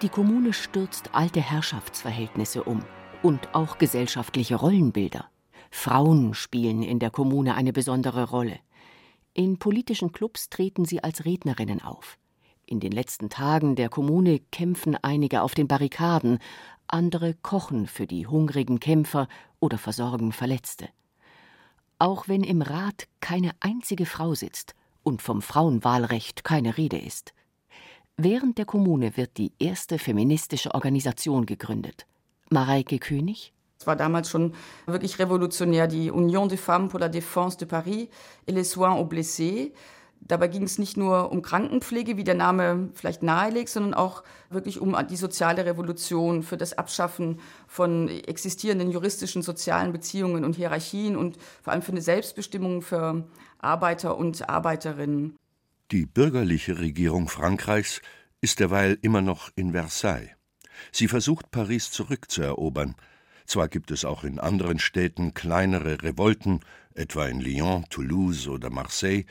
Die 0.01 0.09
Kommune 0.09 0.51
stürzt 0.51 1.11
alte 1.13 1.39
Herrschaftsverhältnisse 1.39 2.61
um 2.61 2.83
und 3.23 3.55
auch 3.55 3.77
gesellschaftliche 3.77 4.57
Rollenbilder. 4.57 5.29
Frauen 5.71 6.33
spielen 6.33 6.83
in 6.83 6.99
der 6.99 7.11
Kommune 7.11 7.55
eine 7.55 7.73
besondere 7.73 8.29
Rolle. 8.29 8.59
In 9.33 9.57
politischen 9.59 10.11
Clubs 10.11 10.49
treten 10.49 10.85
sie 10.85 11.03
als 11.03 11.25
Rednerinnen 11.25 11.81
auf. 11.81 12.17
In 12.65 12.79
den 12.79 12.91
letzten 12.91 13.29
Tagen 13.29 13.75
der 13.75 13.89
Kommune 13.89 14.39
kämpfen 14.51 14.95
einige 15.01 15.41
auf 15.41 15.55
den 15.55 15.67
Barrikaden, 15.67 16.39
andere 16.87 17.33
kochen 17.35 17.87
für 17.87 18.07
die 18.07 18.27
hungrigen 18.27 18.79
Kämpfer 18.79 19.27
oder 19.59 19.77
versorgen 19.77 20.31
Verletzte. 20.31 20.89
Auch 21.99 22.27
wenn 22.27 22.43
im 22.43 22.61
Rat 22.61 23.07
keine 23.19 23.51
einzige 23.59 24.05
Frau 24.05 24.33
sitzt 24.33 24.75
und 25.03 25.21
vom 25.21 25.41
Frauenwahlrecht 25.41 26.43
keine 26.43 26.77
Rede 26.77 26.97
ist. 26.97 27.33
Während 28.17 28.57
der 28.57 28.65
Kommune 28.65 29.17
wird 29.17 29.37
die 29.37 29.53
erste 29.59 29.97
feministische 29.97 30.73
Organisation 30.73 31.45
gegründet. 31.45 32.05
Mareike 32.49 32.99
König, 32.99 33.53
es 33.79 33.87
war 33.87 33.95
damals 33.95 34.29
schon 34.29 34.53
wirklich 34.87 35.19
revolutionär, 35.19 35.87
die 35.87 36.11
Union 36.11 36.49
des 36.49 36.59
Femmes 36.59 36.89
pour 36.89 36.99
la 36.99 37.07
Défense 37.07 37.57
de 37.57 37.65
Paris 37.65 38.09
et 38.45 38.51
les 38.51 38.65
Soins 38.65 38.97
aux 38.97 39.05
Blessés. 39.05 39.73
Dabei 40.19 40.49
ging 40.49 40.63
es 40.63 40.79
nicht 40.79 40.97
nur 40.97 41.31
um 41.31 41.41
Krankenpflege, 41.41 42.17
wie 42.17 42.25
der 42.25 42.35
Name 42.35 42.89
vielleicht 42.93 43.23
nahelegt, 43.23 43.69
sondern 43.69 43.93
auch 43.93 44.25
wirklich 44.49 44.81
um 44.81 44.97
die 45.09 45.15
soziale 45.15 45.65
Revolution, 45.65 46.43
für 46.43 46.57
das 46.57 46.77
Abschaffen 46.77 47.39
von 47.67 48.09
existierenden 48.09 48.91
juristischen 48.91 49.43
sozialen 49.43 49.93
Beziehungen 49.93 50.43
und 50.43 50.57
Hierarchien 50.57 51.15
und 51.15 51.37
vor 51.63 51.71
allem 51.71 51.81
für 51.81 51.93
eine 51.93 52.01
Selbstbestimmung 52.01 52.81
für 52.81 53.23
Arbeiter 53.59 54.17
und 54.17 54.49
Arbeiterinnen. 54.49 55.37
Die 55.91 56.05
bürgerliche 56.05 56.79
Regierung 56.79 57.29
Frankreichs 57.29 58.01
ist 58.41 58.59
derweil 58.59 58.97
immer 59.01 59.21
noch 59.21 59.51
in 59.55 59.71
Versailles. 59.71 60.31
Sie 60.91 61.07
versucht, 61.07 61.49
Paris 61.49 61.91
zurückzuerobern– 61.91 62.95
zwar 63.49 63.67
gibt 63.67 63.91
es 63.91 64.05
auch 64.05 64.23
in 64.23 64.39
anderen 64.39 64.79
Städten 64.79 65.33
kleinere 65.33 66.01
Revolten, 66.03 66.61
etwa 66.93 67.25
in 67.25 67.39
Lyon, 67.39 67.85
Toulouse 67.89 68.47
oder 68.47 68.69
Marseille, 68.69 69.25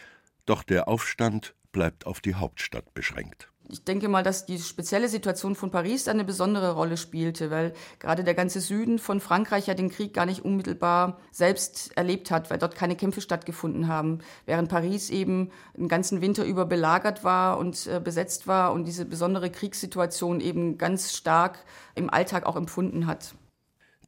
doch 0.46 0.62
der 0.62 0.88
Aufstand 0.88 1.54
bleibt 1.72 2.06
auf 2.06 2.20
die 2.20 2.34
Hauptstadt 2.34 2.94
beschränkt. 2.94 3.50
Ich 3.70 3.84
denke 3.84 4.08
mal, 4.08 4.22
dass 4.22 4.46
die 4.46 4.58
spezielle 4.58 5.10
Situation 5.10 5.54
von 5.54 5.70
Paris 5.70 6.08
eine 6.08 6.24
besondere 6.24 6.72
Rolle 6.72 6.96
spielte, 6.96 7.50
weil 7.50 7.74
gerade 7.98 8.24
der 8.24 8.32
ganze 8.32 8.62
Süden 8.62 8.98
von 8.98 9.20
Frankreich 9.20 9.66
ja 9.66 9.74
den 9.74 9.90
Krieg 9.90 10.14
gar 10.14 10.24
nicht 10.24 10.42
unmittelbar 10.42 11.18
selbst 11.32 11.94
erlebt 11.94 12.30
hat, 12.30 12.48
weil 12.48 12.56
dort 12.56 12.74
keine 12.74 12.96
Kämpfe 12.96 13.20
stattgefunden 13.20 13.86
haben, 13.86 14.20
während 14.46 14.70
Paris 14.70 15.10
eben 15.10 15.50
den 15.76 15.88
ganzen 15.88 16.22
Winter 16.22 16.46
über 16.46 16.64
belagert 16.64 17.24
war 17.24 17.58
und 17.58 17.86
äh, 17.86 18.00
besetzt 18.00 18.46
war 18.46 18.72
und 18.72 18.86
diese 18.86 19.04
besondere 19.04 19.50
Kriegssituation 19.50 20.40
eben 20.40 20.78
ganz 20.78 21.14
stark 21.14 21.58
im 21.94 22.08
Alltag 22.08 22.46
auch 22.46 22.56
empfunden 22.56 23.06
hat. 23.06 23.34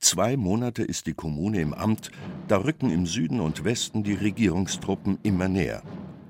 Zwei 0.00 0.38
Monate 0.38 0.82
ist 0.82 1.06
die 1.06 1.12
Kommune 1.12 1.60
im 1.60 1.74
Amt, 1.74 2.10
da 2.48 2.56
rücken 2.56 2.90
im 2.90 3.04
Süden 3.04 3.38
und 3.38 3.64
Westen 3.64 4.02
die 4.02 4.14
Regierungstruppen 4.14 5.18
immer 5.22 5.46
näher. 5.46 5.82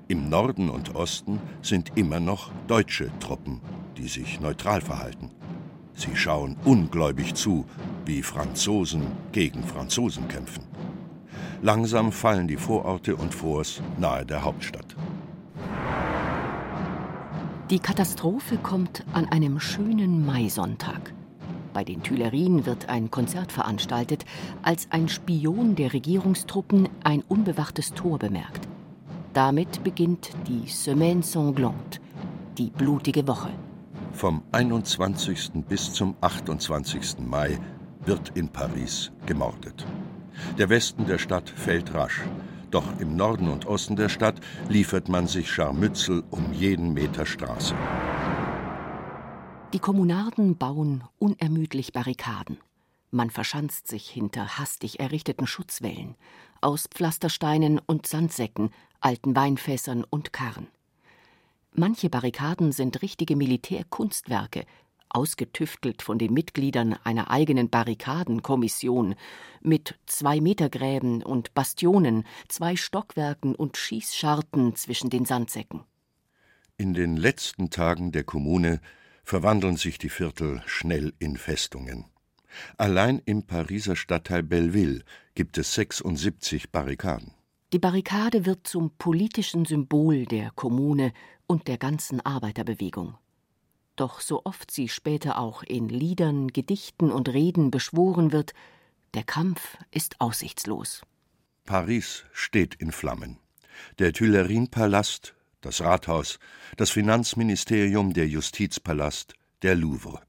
Im 0.09 0.29
Norden 0.29 0.69
und 0.69 0.97
Osten 0.97 1.39
sind 1.63 1.93
immer 1.97 2.19
noch 2.19 2.51
deutsche 2.67 3.11
Truppen, 3.21 3.61
die 3.97 4.09
sich 4.09 4.41
neutral 4.41 4.81
verhalten. 4.81 5.31
Sie 5.95 6.17
schauen 6.17 6.57
ungläubig 6.65 7.35
zu, 7.35 7.65
wie 8.05 8.23
Franzosen 8.23 9.03
gegen 9.31 9.63
Franzosen 9.63 10.27
kämpfen. 10.27 10.65
Langsam 11.63 12.11
fallen 12.11 12.49
die 12.49 12.57
Vororte 12.57 13.15
und 13.15 13.33
Forts 13.33 13.81
nahe 13.99 14.27
der 14.27 14.43
Hauptstadt. 14.43 14.97
Die 17.71 17.79
Katastrophe 17.79 18.57
kommt 18.57 19.05
an 19.13 19.27
einem 19.27 19.61
schönen 19.61 20.27
Maisonntag. 20.27 21.15
Bei 21.73 21.85
den 21.85 22.03
Tuilerien 22.03 22.67
wird 22.67 22.89
ein 22.89 23.11
Konzert 23.11 23.53
veranstaltet, 23.53 24.25
als 24.63 24.89
ein 24.91 25.09
Spion 25.09 25.77
der 25.77 25.93
Regierungstruppen 25.93 26.89
ein 27.05 27.23
unbewachtes 27.29 27.93
Tor 27.95 28.19
bemerkt. 28.19 28.67
Damit 29.33 29.85
beginnt 29.85 30.31
die 30.49 30.69
Semaine 30.69 31.23
Sanglante, 31.23 32.01
die 32.59 32.71
blutige 32.71 33.29
Woche. 33.29 33.51
Vom 34.13 34.43
21. 34.51 35.53
bis 35.69 35.93
zum 35.93 36.17
28. 36.21 37.21
Mai 37.21 37.59
wird 38.05 38.33
in 38.35 38.49
Paris 38.49 39.13
gemordet. 39.27 39.87
Der 40.59 40.69
Westen 40.69 41.07
der 41.07 41.19
Stadt 41.19 41.49
fällt 41.49 41.95
rasch. 41.95 42.23
Doch 42.71 42.85
im 42.99 43.17
Norden 43.17 43.49
und 43.49 43.67
Osten 43.67 43.97
der 43.97 44.09
Stadt 44.09 44.41
liefert 44.69 45.09
man 45.09 45.27
sich 45.27 45.51
Scharmützel 45.51 46.25
um 46.31 46.53
jeden 46.53 46.93
Meter 46.93 47.27
Straße. 47.27 47.75
Die 49.73 49.79
Kommunarden 49.79 50.57
bauen 50.57 51.05
unermüdlich 51.21 51.93
Barrikaden. 51.93 52.59
Man 53.13 53.31
verschanzt 53.31 53.87
sich 53.87 54.11
hinter 54.11 54.59
hastig 54.59 54.99
errichteten 54.99 55.47
Schutzwällen, 55.47 56.17
aus 56.61 56.89
Pflastersteinen 56.89 57.79
und 57.79 58.05
Sandsäcken, 58.05 58.71
alten 58.99 59.37
Weinfässern 59.37 60.05
und 60.11 60.33
Karren. 60.33 60.67
Manche 61.73 62.11
Barrikaden 62.11 62.73
sind 62.73 63.01
richtige 63.01 63.37
Militärkunstwerke, 63.37 64.67
ausgetüftelt 65.09 66.03
von 66.03 66.19
den 66.19 66.35
Mitgliedern 66.35 66.97
einer 67.05 67.31
eigenen 67.31 67.71
Barrikadenkommission, 67.71 69.15
mit 69.61 70.01
zwei 70.07 70.41
Meter 70.41 70.69
Gräben 70.69 71.23
und 71.23 71.55
Bastionen, 71.55 72.25
zwei 72.49 72.75
Stockwerken 72.75 73.55
und 73.55 73.77
Schießscharten 73.77 74.75
zwischen 74.75 75.11
den 75.11 75.27
Sandsäcken. 75.27 75.85
In 76.77 76.93
den 76.93 77.17
letzten 77.17 77.71
Tagen 77.71 78.11
der 78.11 78.25
Kommune 78.25 78.81
verwandeln 79.25 79.77
sich 79.77 79.99
die 79.99 80.09
Viertel 80.09 80.63
schnell 80.67 81.13
in 81.19 81.37
Festungen. 81.37 82.07
Allein 82.77 83.21
im 83.25 83.45
Pariser 83.45 83.97
Stadtteil 83.97 84.43
Belleville 84.43 85.03
gibt 85.35 85.59
es 85.59 85.75
76 85.75 86.71
Barrikaden. 86.71 87.33
Die 87.73 87.79
Barrikade 87.79 88.47
wird 88.47 88.67
zum 88.67 88.91
politischen 88.99 89.65
Symbol 89.65 90.27
der 90.27 90.51
Kommune 90.51 91.13
und 91.47 91.69
der 91.69 91.79
ganzen 91.79 92.21
Arbeiterbewegung. 92.21 93.17
Doch 93.95 94.21
so 94.21 94.43
oft 94.45 94.71
sie 94.71 94.89
später 94.89 95.39
auch 95.39 95.63
in 95.63 95.89
Liedern, 95.89 96.49
Gedichten 96.49 97.13
und 97.13 97.29
Reden 97.29 97.71
beschworen 97.71 98.33
wird, 98.33 98.55
der 99.15 99.25
Kampf 99.25 99.77
ist 99.91 100.21
aussichtslos. 100.21 101.03
Paris 101.65 102.25
steht 102.33 102.75
in 102.77 102.93
Flammen. 102.93 103.39
Der 103.99 104.13
Tuilerien-Palast, 104.13 105.35
das 105.61 105.81
Rathaus, 105.81 106.39
das 106.77 106.91
Finanzministerium, 106.91 108.13
der 108.13 108.29
Justizpalast, 108.29 109.35
der 109.63 109.75
Louvre. 109.75 110.21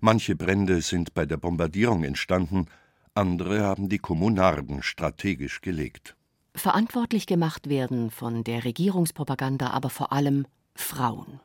Manche 0.00 0.34
Brände 0.36 0.80
sind 0.80 1.14
bei 1.14 1.26
der 1.26 1.36
Bombardierung 1.36 2.04
entstanden, 2.04 2.66
andere 3.14 3.62
haben 3.62 3.88
die 3.88 3.98
Kommunarden 3.98 4.82
strategisch 4.82 5.60
gelegt. 5.60 6.16
Verantwortlich 6.56 7.26
gemacht 7.26 7.68
werden 7.68 8.10
von 8.10 8.44
der 8.44 8.64
Regierungspropaganda 8.64 9.70
aber 9.70 9.90
vor 9.90 10.12
allem 10.12 10.46
Frauen. 10.74 11.40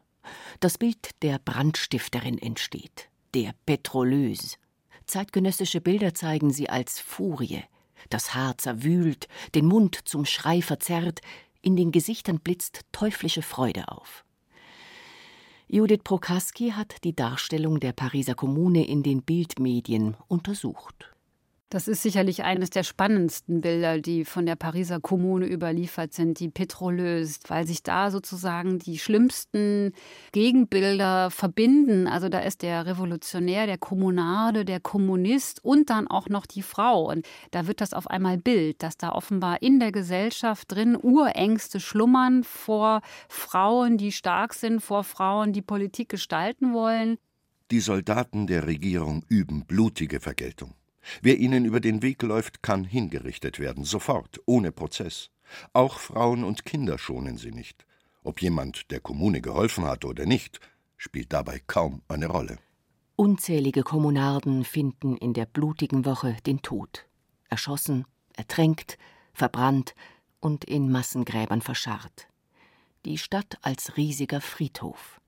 Das 0.60 0.78
Bild 0.78 1.10
der 1.22 1.40
Brandstifterin 1.40 2.38
entsteht, 2.38 3.10
der 3.34 3.54
Petroleuse. 3.66 4.58
Zeitgenössische 5.06 5.82
Bilder 5.82 6.14
zeigen 6.14 6.52
sie 6.52 6.70
als 6.70 7.00
Furie. 7.00 7.64
Das 8.10 8.34
Haar 8.34 8.58
zerwühlt, 8.58 9.28
den 9.56 9.66
Mund 9.66 10.00
zum 10.06 10.26
Schrei 10.26 10.62
verzerrt, 10.62 11.22
in 11.62 11.76
den 11.76 11.92
Gesichtern 11.92 12.40
blitzt 12.40 12.82
teuflische 12.92 13.42
Freude 13.42 13.90
auf. 13.90 14.24
Judith 15.68 16.02
Prokaski 16.04 16.72
hat 16.72 17.04
die 17.04 17.16
Darstellung 17.16 17.80
der 17.80 17.94
Pariser 17.94 18.34
Kommune 18.34 18.88
in 18.88 19.04
den 19.04 19.22
Bildmedien 19.22 20.18
untersucht. 20.28 21.16
Das 21.72 21.88
ist 21.88 22.02
sicherlich 22.02 22.44
eines 22.44 22.72
der 22.72 22.82
spannendsten 22.82 23.62
Bilder, 23.62 24.02
die 24.02 24.26
von 24.26 24.48
der 24.48 24.56
Pariser 24.56 25.00
Kommune 25.00 25.46
überliefert 25.46 26.14
sind, 26.14 26.40
die 26.40 26.50
Petroleuse, 26.50 27.42
weil 27.48 27.68
sich 27.68 27.84
da 27.84 28.10
sozusagen 28.10 28.80
die 28.80 28.98
schlimmsten 28.98 29.94
Gegenbilder 30.32 31.30
verbinden. 31.30 32.08
Also 32.08 32.28
da 32.28 32.40
ist 32.40 32.64
der 32.64 32.88
Revolutionär, 32.88 33.68
der 33.68 33.78
Kommunade, 33.78 34.66
der 34.66 34.80
Kommunist 34.80 35.64
und 35.64 35.92
dann 35.92 36.08
auch 36.08 36.28
noch 36.28 36.48
die 36.48 36.64
Frau. 36.64 37.08
Und 37.08 37.28
da 37.52 37.68
wird 37.68 37.82
das 37.82 37.94
auf 37.94 38.08
einmal 38.08 38.40
Bild, 38.40 38.82
dass 38.82 38.98
da 38.98 39.12
offenbar 39.12 39.62
in 39.62 39.80
der 39.80 39.92
Gesellschaft 39.92 40.72
drin 40.72 40.98
Urängste 41.00 41.80
schlummern 41.80 42.44
vor 42.44 43.02
Frauen, 43.28 44.00
die 44.00 44.12
stark 44.12 44.56
sind, 44.56 44.80
vor 44.80 45.04
Frauen, 45.04 45.54
die 45.54 45.62
Politik 45.62 46.10
gestalten 46.10 46.74
wollen. 46.74 47.20
Die 47.70 47.80
Soldaten 47.80 48.48
der 48.48 48.66
Regierung 48.66 49.24
üben 49.30 49.66
blutige 49.68 50.20
Vergeltung. 50.20 50.74
Wer 51.22 51.38
ihnen 51.38 51.66
über 51.66 51.80
den 51.80 52.02
Weg 52.02 52.22
läuft, 52.24 52.64
kann 52.64 52.84
hingerichtet 52.84 53.60
werden, 53.60 53.84
sofort, 53.84 54.40
ohne 54.46 54.72
Prozess. 54.72 55.30
Auch 55.74 56.00
Frauen 56.00 56.44
und 56.44 56.66
Kinder 56.66 56.98
schonen 56.98 57.38
sie 57.38 57.52
nicht. 57.52 57.86
Ob 58.24 58.42
jemand 58.42 58.92
der 58.92 59.00
Kommune 59.00 59.42
geholfen 59.42 59.86
hat 59.86 60.06
oder 60.06 60.26
nicht, 60.26 60.60
spielt 60.98 61.34
dabei 61.34 61.62
kaum 61.66 62.02
eine 62.08 62.28
Rolle. 62.28 62.58
Unzählige 63.16 63.84
Kommunarden 63.84 64.64
finden 64.64 65.18
in 65.18 65.34
der 65.34 65.46
blutigen 65.46 66.06
Woche 66.06 66.38
den 66.46 66.62
Tod. 66.62 67.06
Erschossen, 67.50 68.06
ertränkt, 68.36 68.98
verbrannt 69.34 69.96
und 70.40 70.64
in 70.66 70.92
Massengräbern 70.92 71.62
verscharrt. 71.62 72.28
Die 73.06 73.18
Stadt 73.18 73.58
als 73.62 73.98
riesiger 73.98 74.42
Friedhof. 74.42 75.20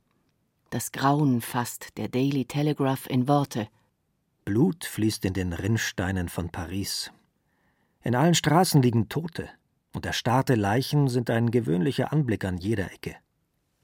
Das 0.70 0.92
Grauen 0.92 1.42
fasst 1.42 1.98
der 1.98 2.08
Daily 2.08 2.46
Telegraph 2.46 3.08
in 3.08 3.28
Worte– 3.28 3.68
Blut 4.44 4.86
fließt 4.86 5.24
in 5.26 5.34
den 5.34 5.54
Rinnsteinen 5.54 6.28
von 6.28 6.50
Paris. 6.50 7.12
In 8.04 8.16
allen 8.16 8.34
Straßen 8.34 8.82
liegen 8.82 9.08
Tote, 9.08 9.48
und 9.94 10.06
erstarrte 10.08 10.56
Leichen 10.56 11.10
sind 11.10 11.30
ein 11.30 11.52
gewöhnlicher 11.52 12.12
Anblick 12.12 12.44
an 12.44 12.58
jeder 12.58 12.92
Ecke. 12.92 13.16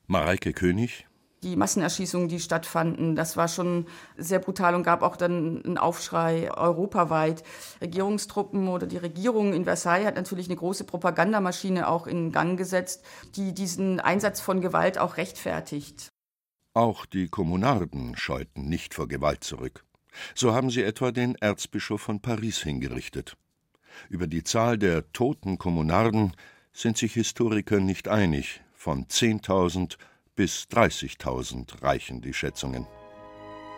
Mareike 0.08 0.54
König. 0.54 1.06
Die 1.44 1.56
Massenerschießungen, 1.56 2.28
die 2.28 2.40
stattfanden, 2.40 3.16
das 3.16 3.38
war 3.38 3.48
schon 3.48 3.86
sehr 4.18 4.40
brutal 4.40 4.74
und 4.74 4.82
gab 4.82 5.04
auch 5.04 5.16
dann 5.16 5.64
einen 5.64 5.78
Aufschrei 5.78 6.52
europaweit. 6.52 7.44
Regierungstruppen 7.80 8.68
oder 8.68 8.88
die 8.88 8.98
Regierung 8.98 9.54
in 9.54 9.66
Versailles 9.66 10.08
hat 10.08 10.16
natürlich 10.16 10.48
eine 10.48 10.56
große 10.56 10.86
Propagandamaschine 10.86 11.88
auch 11.88 12.08
in 12.08 12.32
Gang 12.32 12.58
gesetzt, 12.58 13.06
die 13.36 13.54
diesen 13.54 14.00
Einsatz 14.00 14.42
von 14.42 14.62
Gewalt 14.62 14.98
auch 14.98 15.18
rechtfertigt. 15.18 16.10
Auch 16.74 17.06
die 17.06 17.28
Kommunarden 17.28 18.18
scheuten 18.18 18.68
nicht 18.68 18.96
vor 18.96 19.08
Gewalt 19.08 19.44
zurück. 19.44 19.87
So 20.36 20.54
haben 20.54 20.70
sie 20.70 20.84
etwa 20.84 21.12
den 21.12 21.36
Erzbischof 21.36 22.02
von 22.02 22.22
Paris 22.22 22.62
hingerichtet. 22.64 23.38
Über 24.10 24.28
die 24.28 24.44
Zahl 24.44 24.78
der 24.78 25.12
toten 25.12 25.58
Kommunarden 25.58 26.34
sind 26.74 26.98
sich 26.98 27.14
Historiker 27.14 27.80
nicht 27.80 28.08
einig. 28.08 28.62
Von 28.74 29.06
10.000 29.06 29.98
bis 30.36 30.68
30.000 30.72 31.82
reichen 31.82 32.22
die 32.22 32.34
Schätzungen. 32.34 32.88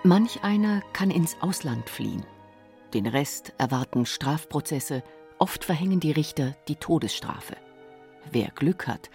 Manch 0.04 0.44
einer 0.44 0.82
kann 0.94 1.12
ins 1.12 1.38
Ausland 1.42 1.90
fliehen. 1.90 2.26
Den 2.94 3.06
Rest 3.06 3.54
erwarten 3.58 4.06
Strafprozesse, 4.06 5.04
oft 5.38 5.64
verhängen 5.64 6.00
die 6.00 6.12
Richter 6.12 6.56
die 6.68 6.76
Todesstrafe. 6.76 7.56
Wer 8.32 8.50
Glück 8.50 8.88
hat, 8.88 9.10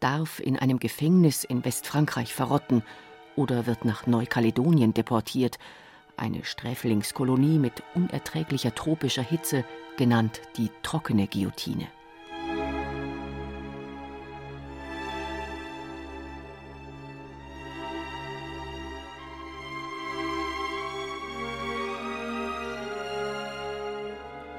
darf 0.00 0.40
in 0.40 0.58
einem 0.58 0.78
Gefängnis 0.78 1.44
in 1.44 1.64
Westfrankreich 1.64 2.34
verrotten 2.34 2.82
oder 3.36 3.66
wird 3.66 3.84
nach 3.84 4.06
Neukaledonien 4.06 4.94
deportiert, 4.94 5.58
eine 6.18 6.44
Sträflingskolonie 6.44 7.58
mit 7.58 7.82
unerträglicher 7.94 8.74
tropischer 8.74 9.22
Hitze, 9.22 9.64
genannt 9.96 10.40
die 10.56 10.70
trockene 10.82 11.26
Guillotine. 11.26 11.88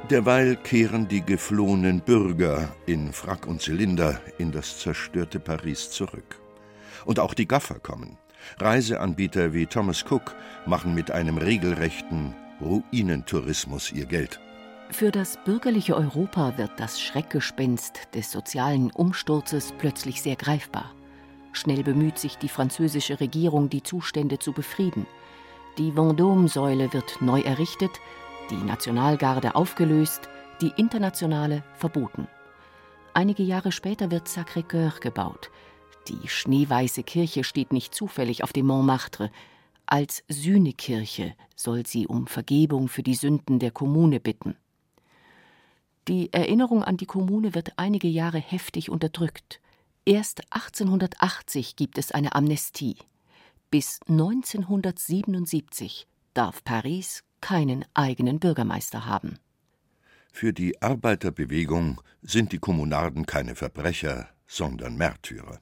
Derweil 0.10 0.56
kehren 0.56 1.08
die 1.08 1.24
geflohenen 1.24 2.02
Bürger 2.02 2.76
in 2.88 3.14
Frack 3.14 3.46
und 3.46 3.62
Zylinder 3.62 4.20
in 4.40 4.52
das 4.52 4.80
zerstörte 4.80 5.40
Paris 5.40 5.92
zurück. 5.92 6.42
Und 7.06 7.20
auch 7.20 7.36
die 7.36 7.48
Gaffer 7.48 7.78
kommen. 7.78 8.18
Reiseanbieter 8.60 9.54
wie 9.54 9.66
Thomas 9.66 10.04
Cook 10.10 10.36
machen 10.66 10.94
mit 10.94 11.12
einem 11.12 11.38
regelrechten 11.38 12.36
Ruinentourismus 12.62 13.92
ihr 13.92 14.06
Geld. 14.06 14.40
Für 14.92 15.12
das 15.12 15.38
bürgerliche 15.46 15.96
Europa 15.96 16.58
wird 16.58 16.72
das 16.78 17.00
Schreckgespenst 17.00 18.10
des 18.16 18.32
sozialen 18.32 18.90
Umsturzes 18.92 19.74
plötzlich 19.78 20.22
sehr 20.22 20.36
greifbar. 20.36 20.94
Schnell 21.54 21.84
bemüht 21.84 22.18
sich 22.18 22.38
die 22.38 22.50
französische 22.50 23.20
Regierung, 23.20 23.70
die 23.70 23.84
Zustände 23.84 24.40
zu 24.40 24.52
befrieden. 24.52 25.06
Die 25.78 25.92
Vendôme-Säule 25.92 26.92
wird 26.92 27.22
neu 27.22 27.42
errichtet, 27.42 27.92
die 28.50 28.56
Nationalgarde 28.58 29.56
aufgelöst, 29.56 30.28
die 30.62 30.72
Internationale 30.76 31.64
verboten. 31.76 32.28
Einige 33.14 33.44
Jahre 33.44 33.72
später 33.72 34.12
wird 34.12 34.28
Sacré-Cœur 34.28 35.00
gebaut, 35.00 35.52
die 36.10 36.28
schneeweiße 36.28 37.04
Kirche 37.04 37.44
steht 37.44 37.72
nicht 37.72 37.94
zufällig 37.94 38.44
auf 38.44 38.52
dem 38.52 38.66
Montmartre. 38.68 39.32
Als 39.86 40.24
Sühnekirche 40.28 41.36
soll 41.56 41.86
sie 41.86 42.08
um 42.08 42.28
Vergebung 42.28 42.88
für 42.88 43.04
die 43.04 43.16
Sünden 43.16 43.60
der 43.60 43.72
Kommune 43.72 44.20
bitten. 44.20 44.56
Die 46.08 46.34
Erinnerung 46.34 46.84
an 46.84 46.98
die 46.98 47.06
Kommune 47.06 47.54
wird 47.54 47.74
einige 47.78 48.08
Jahre 48.08 48.40
heftig 48.40 48.90
unterdrückt. 48.90 49.62
Erst 50.06 50.42
1880 50.52 51.76
gibt 51.76 52.00
es 52.00 52.12
eine 52.12 52.34
Amnestie. 52.34 52.98
Bis 53.70 54.00
1977 54.08 56.08
darf 56.34 56.64
Paris 56.64 57.24
keinen 57.42 57.86
eigenen 57.94 58.40
Bürgermeister 58.40 59.06
haben. 59.06 59.38
Für 60.32 60.54
die 60.54 60.82
Arbeiterbewegung 60.82 62.02
sind 62.22 62.52
die 62.52 62.60
Kommunarden 62.60 63.26
keine 63.26 63.56
Verbrecher, 63.56 64.30
sondern 64.48 64.98
Märtyrer. 64.98 65.60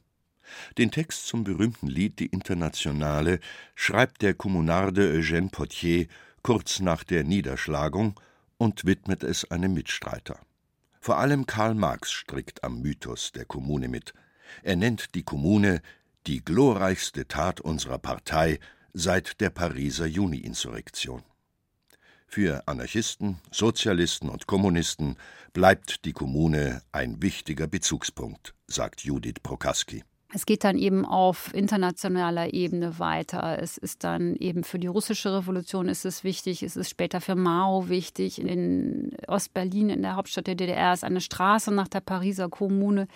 Den 0.78 0.92
Text 0.92 1.28
zum 1.28 1.44
berühmten 1.44 1.88
Lied 1.88 2.20
Die 2.20 2.28
Internationale 2.28 3.40
schreibt 3.76 4.22
der 4.22 4.34
Kommunarde 4.34 5.12
Eugène 5.14 5.50
Potier 5.50 6.08
kurz 6.42 6.80
nach 6.80 7.04
der 7.04 7.24
Niederschlagung 7.24 8.20
und 8.58 8.86
widmet 8.86 9.24
es 9.24 9.50
einem 9.52 9.74
Mitstreiter. 9.74 10.40
Vor 11.00 11.18
allem 11.18 11.46
Karl 11.46 11.76
Marx 11.76 12.12
strickt 12.12 12.64
am 12.64 12.82
Mythos 12.82 13.32
der 13.32 13.46
Kommune 13.46 13.88
mit. 13.88 14.14
Er 14.64 14.76
nennt 14.76 15.16
die 15.16 15.24
Kommune 15.24 15.82
die 16.26 16.44
glorreichste 16.44 17.28
Tat 17.28 17.62
unserer 17.62 17.98
Partei, 17.98 18.60
seit 18.94 19.40
der 19.42 19.50
Pariser 19.50 20.06
Juni-Insurrektion. 20.06 21.24
Für 22.28 22.68
Anarchisten, 22.68 23.40
Sozialisten 23.52 24.28
und 24.28 24.48
Kommunisten 24.48 25.16
bleibt 25.54 26.04
die 26.04 26.14
Kommune 26.14 26.82
ein 26.92 27.22
wichtiger 27.22 27.68
Bezugspunkt, 27.68 28.54
sagt 28.68 29.02
Judith 29.02 29.40
Prokaski. 29.42 30.04
Es 30.34 30.46
geht 30.46 30.66
dann 30.66 30.78
eben 30.78 31.06
auf 31.06 31.54
internationaler 31.54 32.54
Ebene 32.54 33.00
weiter. 33.00 33.60
Es 33.62 33.78
ist 33.78 34.04
dann 34.04 34.36
eben 34.36 34.66
für 34.66 34.78
die 34.78 34.88
russische 34.88 35.34
Revolution 35.34 35.88
ist 35.88 36.04
es 36.04 36.26
wichtig. 36.26 36.64
Es 36.64 36.76
ist 36.76 36.90
später 36.90 37.22
für 37.22 37.36
Mao 37.36 37.88
wichtig. 37.88 38.42
In 38.42 39.16
Ostberlin, 39.28 39.90
in 39.90 40.02
der 40.02 40.18
Hauptstadt 40.18 40.48
der 40.48 40.56
DDR, 40.56 40.92
ist 40.92 41.06
eine 41.06 41.22
Straße 41.22 41.74
nach 41.74 41.88
der 41.88 42.02
Pariser 42.02 42.50
Kommune 42.50 43.08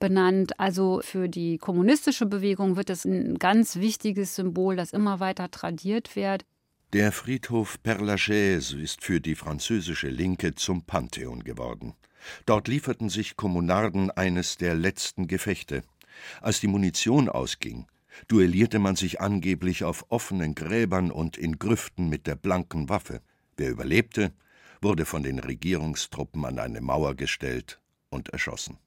benannt. 0.00 0.58
Also 0.58 1.00
für 1.04 1.28
die 1.28 1.58
kommunistische 1.58 2.26
Bewegung 2.26 2.76
wird 2.76 2.90
es 2.90 3.04
ein 3.04 3.38
ganz 3.38 3.76
wichtiges 3.76 4.34
Symbol, 4.34 4.74
das 4.74 4.92
immer 4.92 5.20
weiter 5.20 5.48
tradiert 5.52 6.16
wird. 6.16 6.44
Der 6.92 7.12
Friedhof 7.12 7.78
Père 7.84 8.02
Lachaise 8.02 8.80
ist 8.80 9.04
für 9.04 9.20
die 9.20 9.36
französische 9.36 10.08
Linke 10.08 10.56
zum 10.56 10.84
Pantheon 10.84 11.44
geworden. 11.44 11.94
Dort 12.44 12.66
lieferten 12.66 13.08
sich 13.08 13.36
Kommunarden 13.36 14.10
eines 14.10 14.56
der 14.56 14.74
letzten 14.74 15.28
Gefechte. 15.28 15.82
Als 16.40 16.60
die 16.60 16.68
Munition 16.68 17.28
ausging, 17.28 17.86
duellierte 18.28 18.78
man 18.78 18.96
sich 18.96 19.20
angeblich 19.20 19.84
auf 19.84 20.06
offenen 20.08 20.54
Gräbern 20.54 21.10
und 21.10 21.36
in 21.36 21.58
Grüften 21.58 22.08
mit 22.08 22.26
der 22.26 22.36
blanken 22.36 22.88
Waffe. 22.88 23.20
Wer 23.56 23.70
überlebte, 23.70 24.32
wurde 24.80 25.04
von 25.04 25.22
den 25.22 25.38
Regierungstruppen 25.38 26.44
an 26.44 26.58
eine 26.58 26.80
Mauer 26.80 27.14
gestellt 27.14 27.80
und 28.10 28.28
erschossen. 28.30 28.78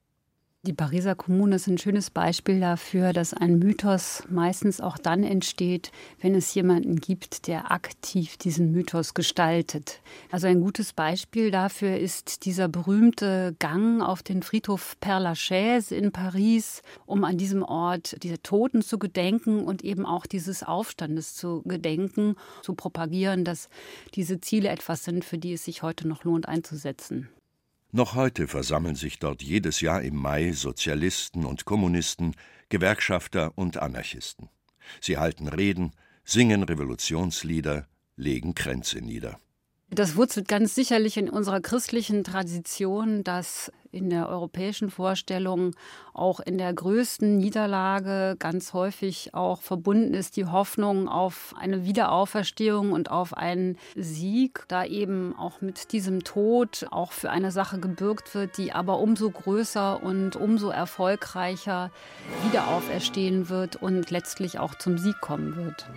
Die 0.63 0.73
Pariser 0.73 1.15
Kommune 1.15 1.55
ist 1.55 1.67
ein 1.67 1.77
schönes 1.77 2.09
Beispiel 2.09 2.59
dafür, 2.59 3.13
dass 3.13 3.33
ein 3.33 3.59
Mythos 3.59 4.23
meistens 4.29 4.81
auch 4.81 4.97
dann 4.97 5.23
entsteht, 5.23 5.93
wenn 6.19 6.35
es 6.35 6.53
jemanden 6.53 6.97
gibt, 6.97 7.47
der 7.47 7.71
aktiv 7.71 8.35
diesen 8.35 8.73
Mythos 8.73 9.13
gestaltet. 9.13 10.01
Also 10.29 10.47
ein 10.47 10.59
gutes 10.59 10.91
Beispiel 10.91 11.49
dafür 11.49 11.97
ist 11.97 12.43
dieser 12.43 12.67
berühmte 12.67 13.55
Gang 13.59 14.01
auf 14.01 14.21
den 14.21 14.43
Friedhof 14.43 14.97
Père 15.01 15.19
Lachaise 15.19 15.95
in 15.95 16.11
Paris, 16.11 16.81
um 17.05 17.23
an 17.23 17.37
diesem 17.37 17.63
Ort 17.63 18.21
diese 18.21 18.43
Toten 18.43 18.81
zu 18.81 18.99
gedenken 18.99 19.63
und 19.63 19.85
eben 19.85 20.05
auch 20.05 20.25
dieses 20.25 20.63
Aufstandes 20.63 21.35
zu 21.35 21.61
gedenken, 21.61 22.35
zu 22.63 22.73
propagieren, 22.73 23.45
dass 23.45 23.69
diese 24.13 24.41
Ziele 24.41 24.67
etwas 24.67 25.05
sind, 25.05 25.23
für 25.23 25.37
die 25.37 25.53
es 25.53 25.63
sich 25.63 25.83
heute 25.83 26.05
noch 26.05 26.25
lohnt 26.25 26.49
einzusetzen. 26.49 27.29
Noch 27.91 28.13
heute 28.13 28.47
versammeln 28.47 28.93
sich 28.93 29.17
dort 29.17 29.41
jedes 29.41 29.81
Jahr 29.81 30.03
im 30.03 30.15
Mai 30.15 30.51
Sozialisten 30.51 31.43
und 31.43 31.65
Kommunisten, 31.65 32.35
Gewerkschafter 32.69 33.57
und 33.57 33.77
Anarchisten. 33.77 34.47
Sie 35.01 35.17
halten 35.17 35.47
Reden, 35.47 35.93
singen 36.23 36.61
Revolutionslieder, 36.61 37.87
legen 38.15 38.53
Kränze 38.53 39.01
nieder. 39.01 39.39
Das 39.91 40.15
wurzelt 40.15 40.47
ganz 40.47 40.75
sicherlich 40.75 41.17
in 41.17 41.29
unserer 41.29 41.61
christlichen 41.61 42.23
Tradition, 42.23 43.23
dass 43.23 43.71
in 43.91 44.11
der 44.11 44.29
europäischen 44.29 44.91
Vorstellung 44.91 45.75
auch 46.13 46.39
in 46.39 46.59
der 46.59 46.71
größten 46.71 47.37
Niederlage 47.37 48.35
ganz 48.37 48.73
häufig 48.73 49.33
auch 49.33 49.61
verbunden 49.63 50.13
ist 50.13 50.37
die 50.37 50.45
Hoffnung 50.45 51.07
auf 51.07 51.55
eine 51.57 51.85
Wiederauferstehung 51.85 52.91
und 52.91 53.09
auf 53.09 53.35
einen 53.35 53.77
Sieg, 53.95 54.63
da 54.67 54.85
eben 54.85 55.35
auch 55.35 55.61
mit 55.61 55.91
diesem 55.91 56.23
Tod 56.23 56.85
auch 56.91 57.11
für 57.11 57.31
eine 57.31 57.51
Sache 57.51 57.79
gebürgt 57.79 58.35
wird, 58.35 58.57
die 58.57 58.71
aber 58.71 58.99
umso 58.99 59.31
größer 59.31 60.03
und 60.03 60.35
umso 60.35 60.69
erfolgreicher 60.69 61.89
wieder 62.47 62.67
auferstehen 62.67 63.49
wird 63.49 63.75
und 63.77 64.11
letztlich 64.11 64.59
auch 64.59 64.75
zum 64.75 64.99
Sieg 64.99 65.19
kommen 65.19 65.55
wird. 65.55 65.87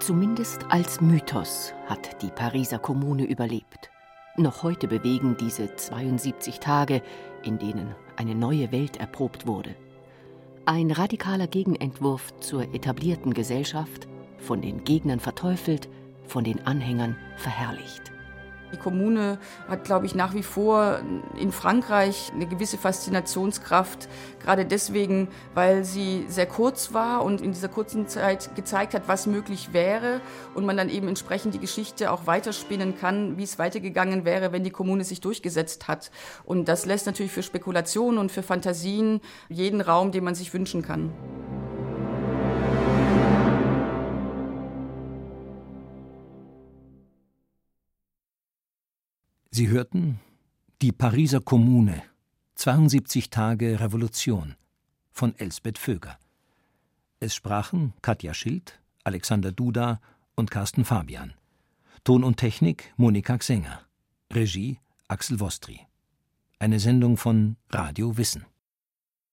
Zumindest 0.00 0.66
als 0.68 1.00
Mythos 1.00 1.72
hat 1.86 2.20
die 2.20 2.30
Pariser 2.30 2.78
Kommune 2.78 3.24
überlebt. 3.24 3.90
Noch 4.36 4.62
heute 4.62 4.88
bewegen 4.88 5.36
diese 5.38 5.74
72 5.76 6.58
Tage, 6.58 7.00
in 7.42 7.58
denen 7.58 7.94
eine 8.16 8.34
neue 8.34 8.72
Welt 8.72 8.96
erprobt 8.96 9.46
wurde. 9.46 9.74
Ein 10.66 10.90
radikaler 10.90 11.46
Gegenentwurf 11.46 12.34
zur 12.40 12.62
etablierten 12.74 13.32
Gesellschaft, 13.32 14.08
von 14.38 14.60
den 14.60 14.84
Gegnern 14.84 15.20
verteufelt, 15.20 15.88
von 16.26 16.44
den 16.44 16.66
Anhängern 16.66 17.16
verherrlicht. 17.36 18.13
Die 18.74 18.80
Kommune 18.80 19.38
hat, 19.68 19.84
glaube 19.84 20.04
ich, 20.04 20.16
nach 20.16 20.34
wie 20.34 20.42
vor 20.42 20.98
in 21.38 21.52
Frankreich 21.52 22.32
eine 22.34 22.46
gewisse 22.46 22.76
Faszinationskraft, 22.76 24.08
gerade 24.40 24.64
deswegen, 24.64 25.28
weil 25.54 25.84
sie 25.84 26.24
sehr 26.28 26.46
kurz 26.46 26.92
war 26.92 27.24
und 27.24 27.40
in 27.40 27.52
dieser 27.52 27.68
kurzen 27.68 28.08
Zeit 28.08 28.56
gezeigt 28.56 28.94
hat, 28.94 29.04
was 29.06 29.28
möglich 29.28 29.68
wäre 29.72 30.20
und 30.56 30.66
man 30.66 30.76
dann 30.76 30.88
eben 30.88 31.06
entsprechend 31.06 31.54
die 31.54 31.60
Geschichte 31.60 32.10
auch 32.10 32.26
weiterspinnen 32.26 32.98
kann, 32.98 33.38
wie 33.38 33.44
es 33.44 33.60
weitergegangen 33.60 34.24
wäre, 34.24 34.50
wenn 34.50 34.64
die 34.64 34.70
Kommune 34.70 35.04
sich 35.04 35.20
durchgesetzt 35.20 35.86
hat. 35.86 36.10
Und 36.44 36.66
das 36.66 36.84
lässt 36.84 37.06
natürlich 37.06 37.30
für 37.30 37.44
Spekulationen 37.44 38.18
und 38.18 38.32
für 38.32 38.42
Fantasien 38.42 39.20
jeden 39.48 39.80
Raum, 39.80 40.10
den 40.10 40.24
man 40.24 40.34
sich 40.34 40.52
wünschen 40.52 40.82
kann. 40.82 41.12
Sie 49.56 49.68
hörten 49.68 50.18
Die 50.82 50.90
Pariser 50.90 51.40
Kommune 51.40 52.02
72 52.56 53.30
Tage 53.30 53.78
Revolution 53.78 54.56
von 55.12 55.32
Elsbeth 55.38 55.78
Vöger. 55.78 56.18
Es 57.20 57.36
sprachen 57.36 57.92
Katja 58.02 58.34
Schild, 58.34 58.80
Alexander 59.04 59.52
Duda 59.52 60.00
und 60.34 60.50
Carsten 60.50 60.84
Fabian. 60.84 61.34
Ton 62.02 62.24
und 62.24 62.36
Technik 62.36 62.92
Monika 62.96 63.38
Xenger. 63.38 63.82
Regie 64.32 64.80
Axel 65.06 65.38
Wostri. 65.38 65.78
Eine 66.58 66.80
Sendung 66.80 67.16
von 67.16 67.54
Radio 67.70 68.16
Wissen. 68.16 68.44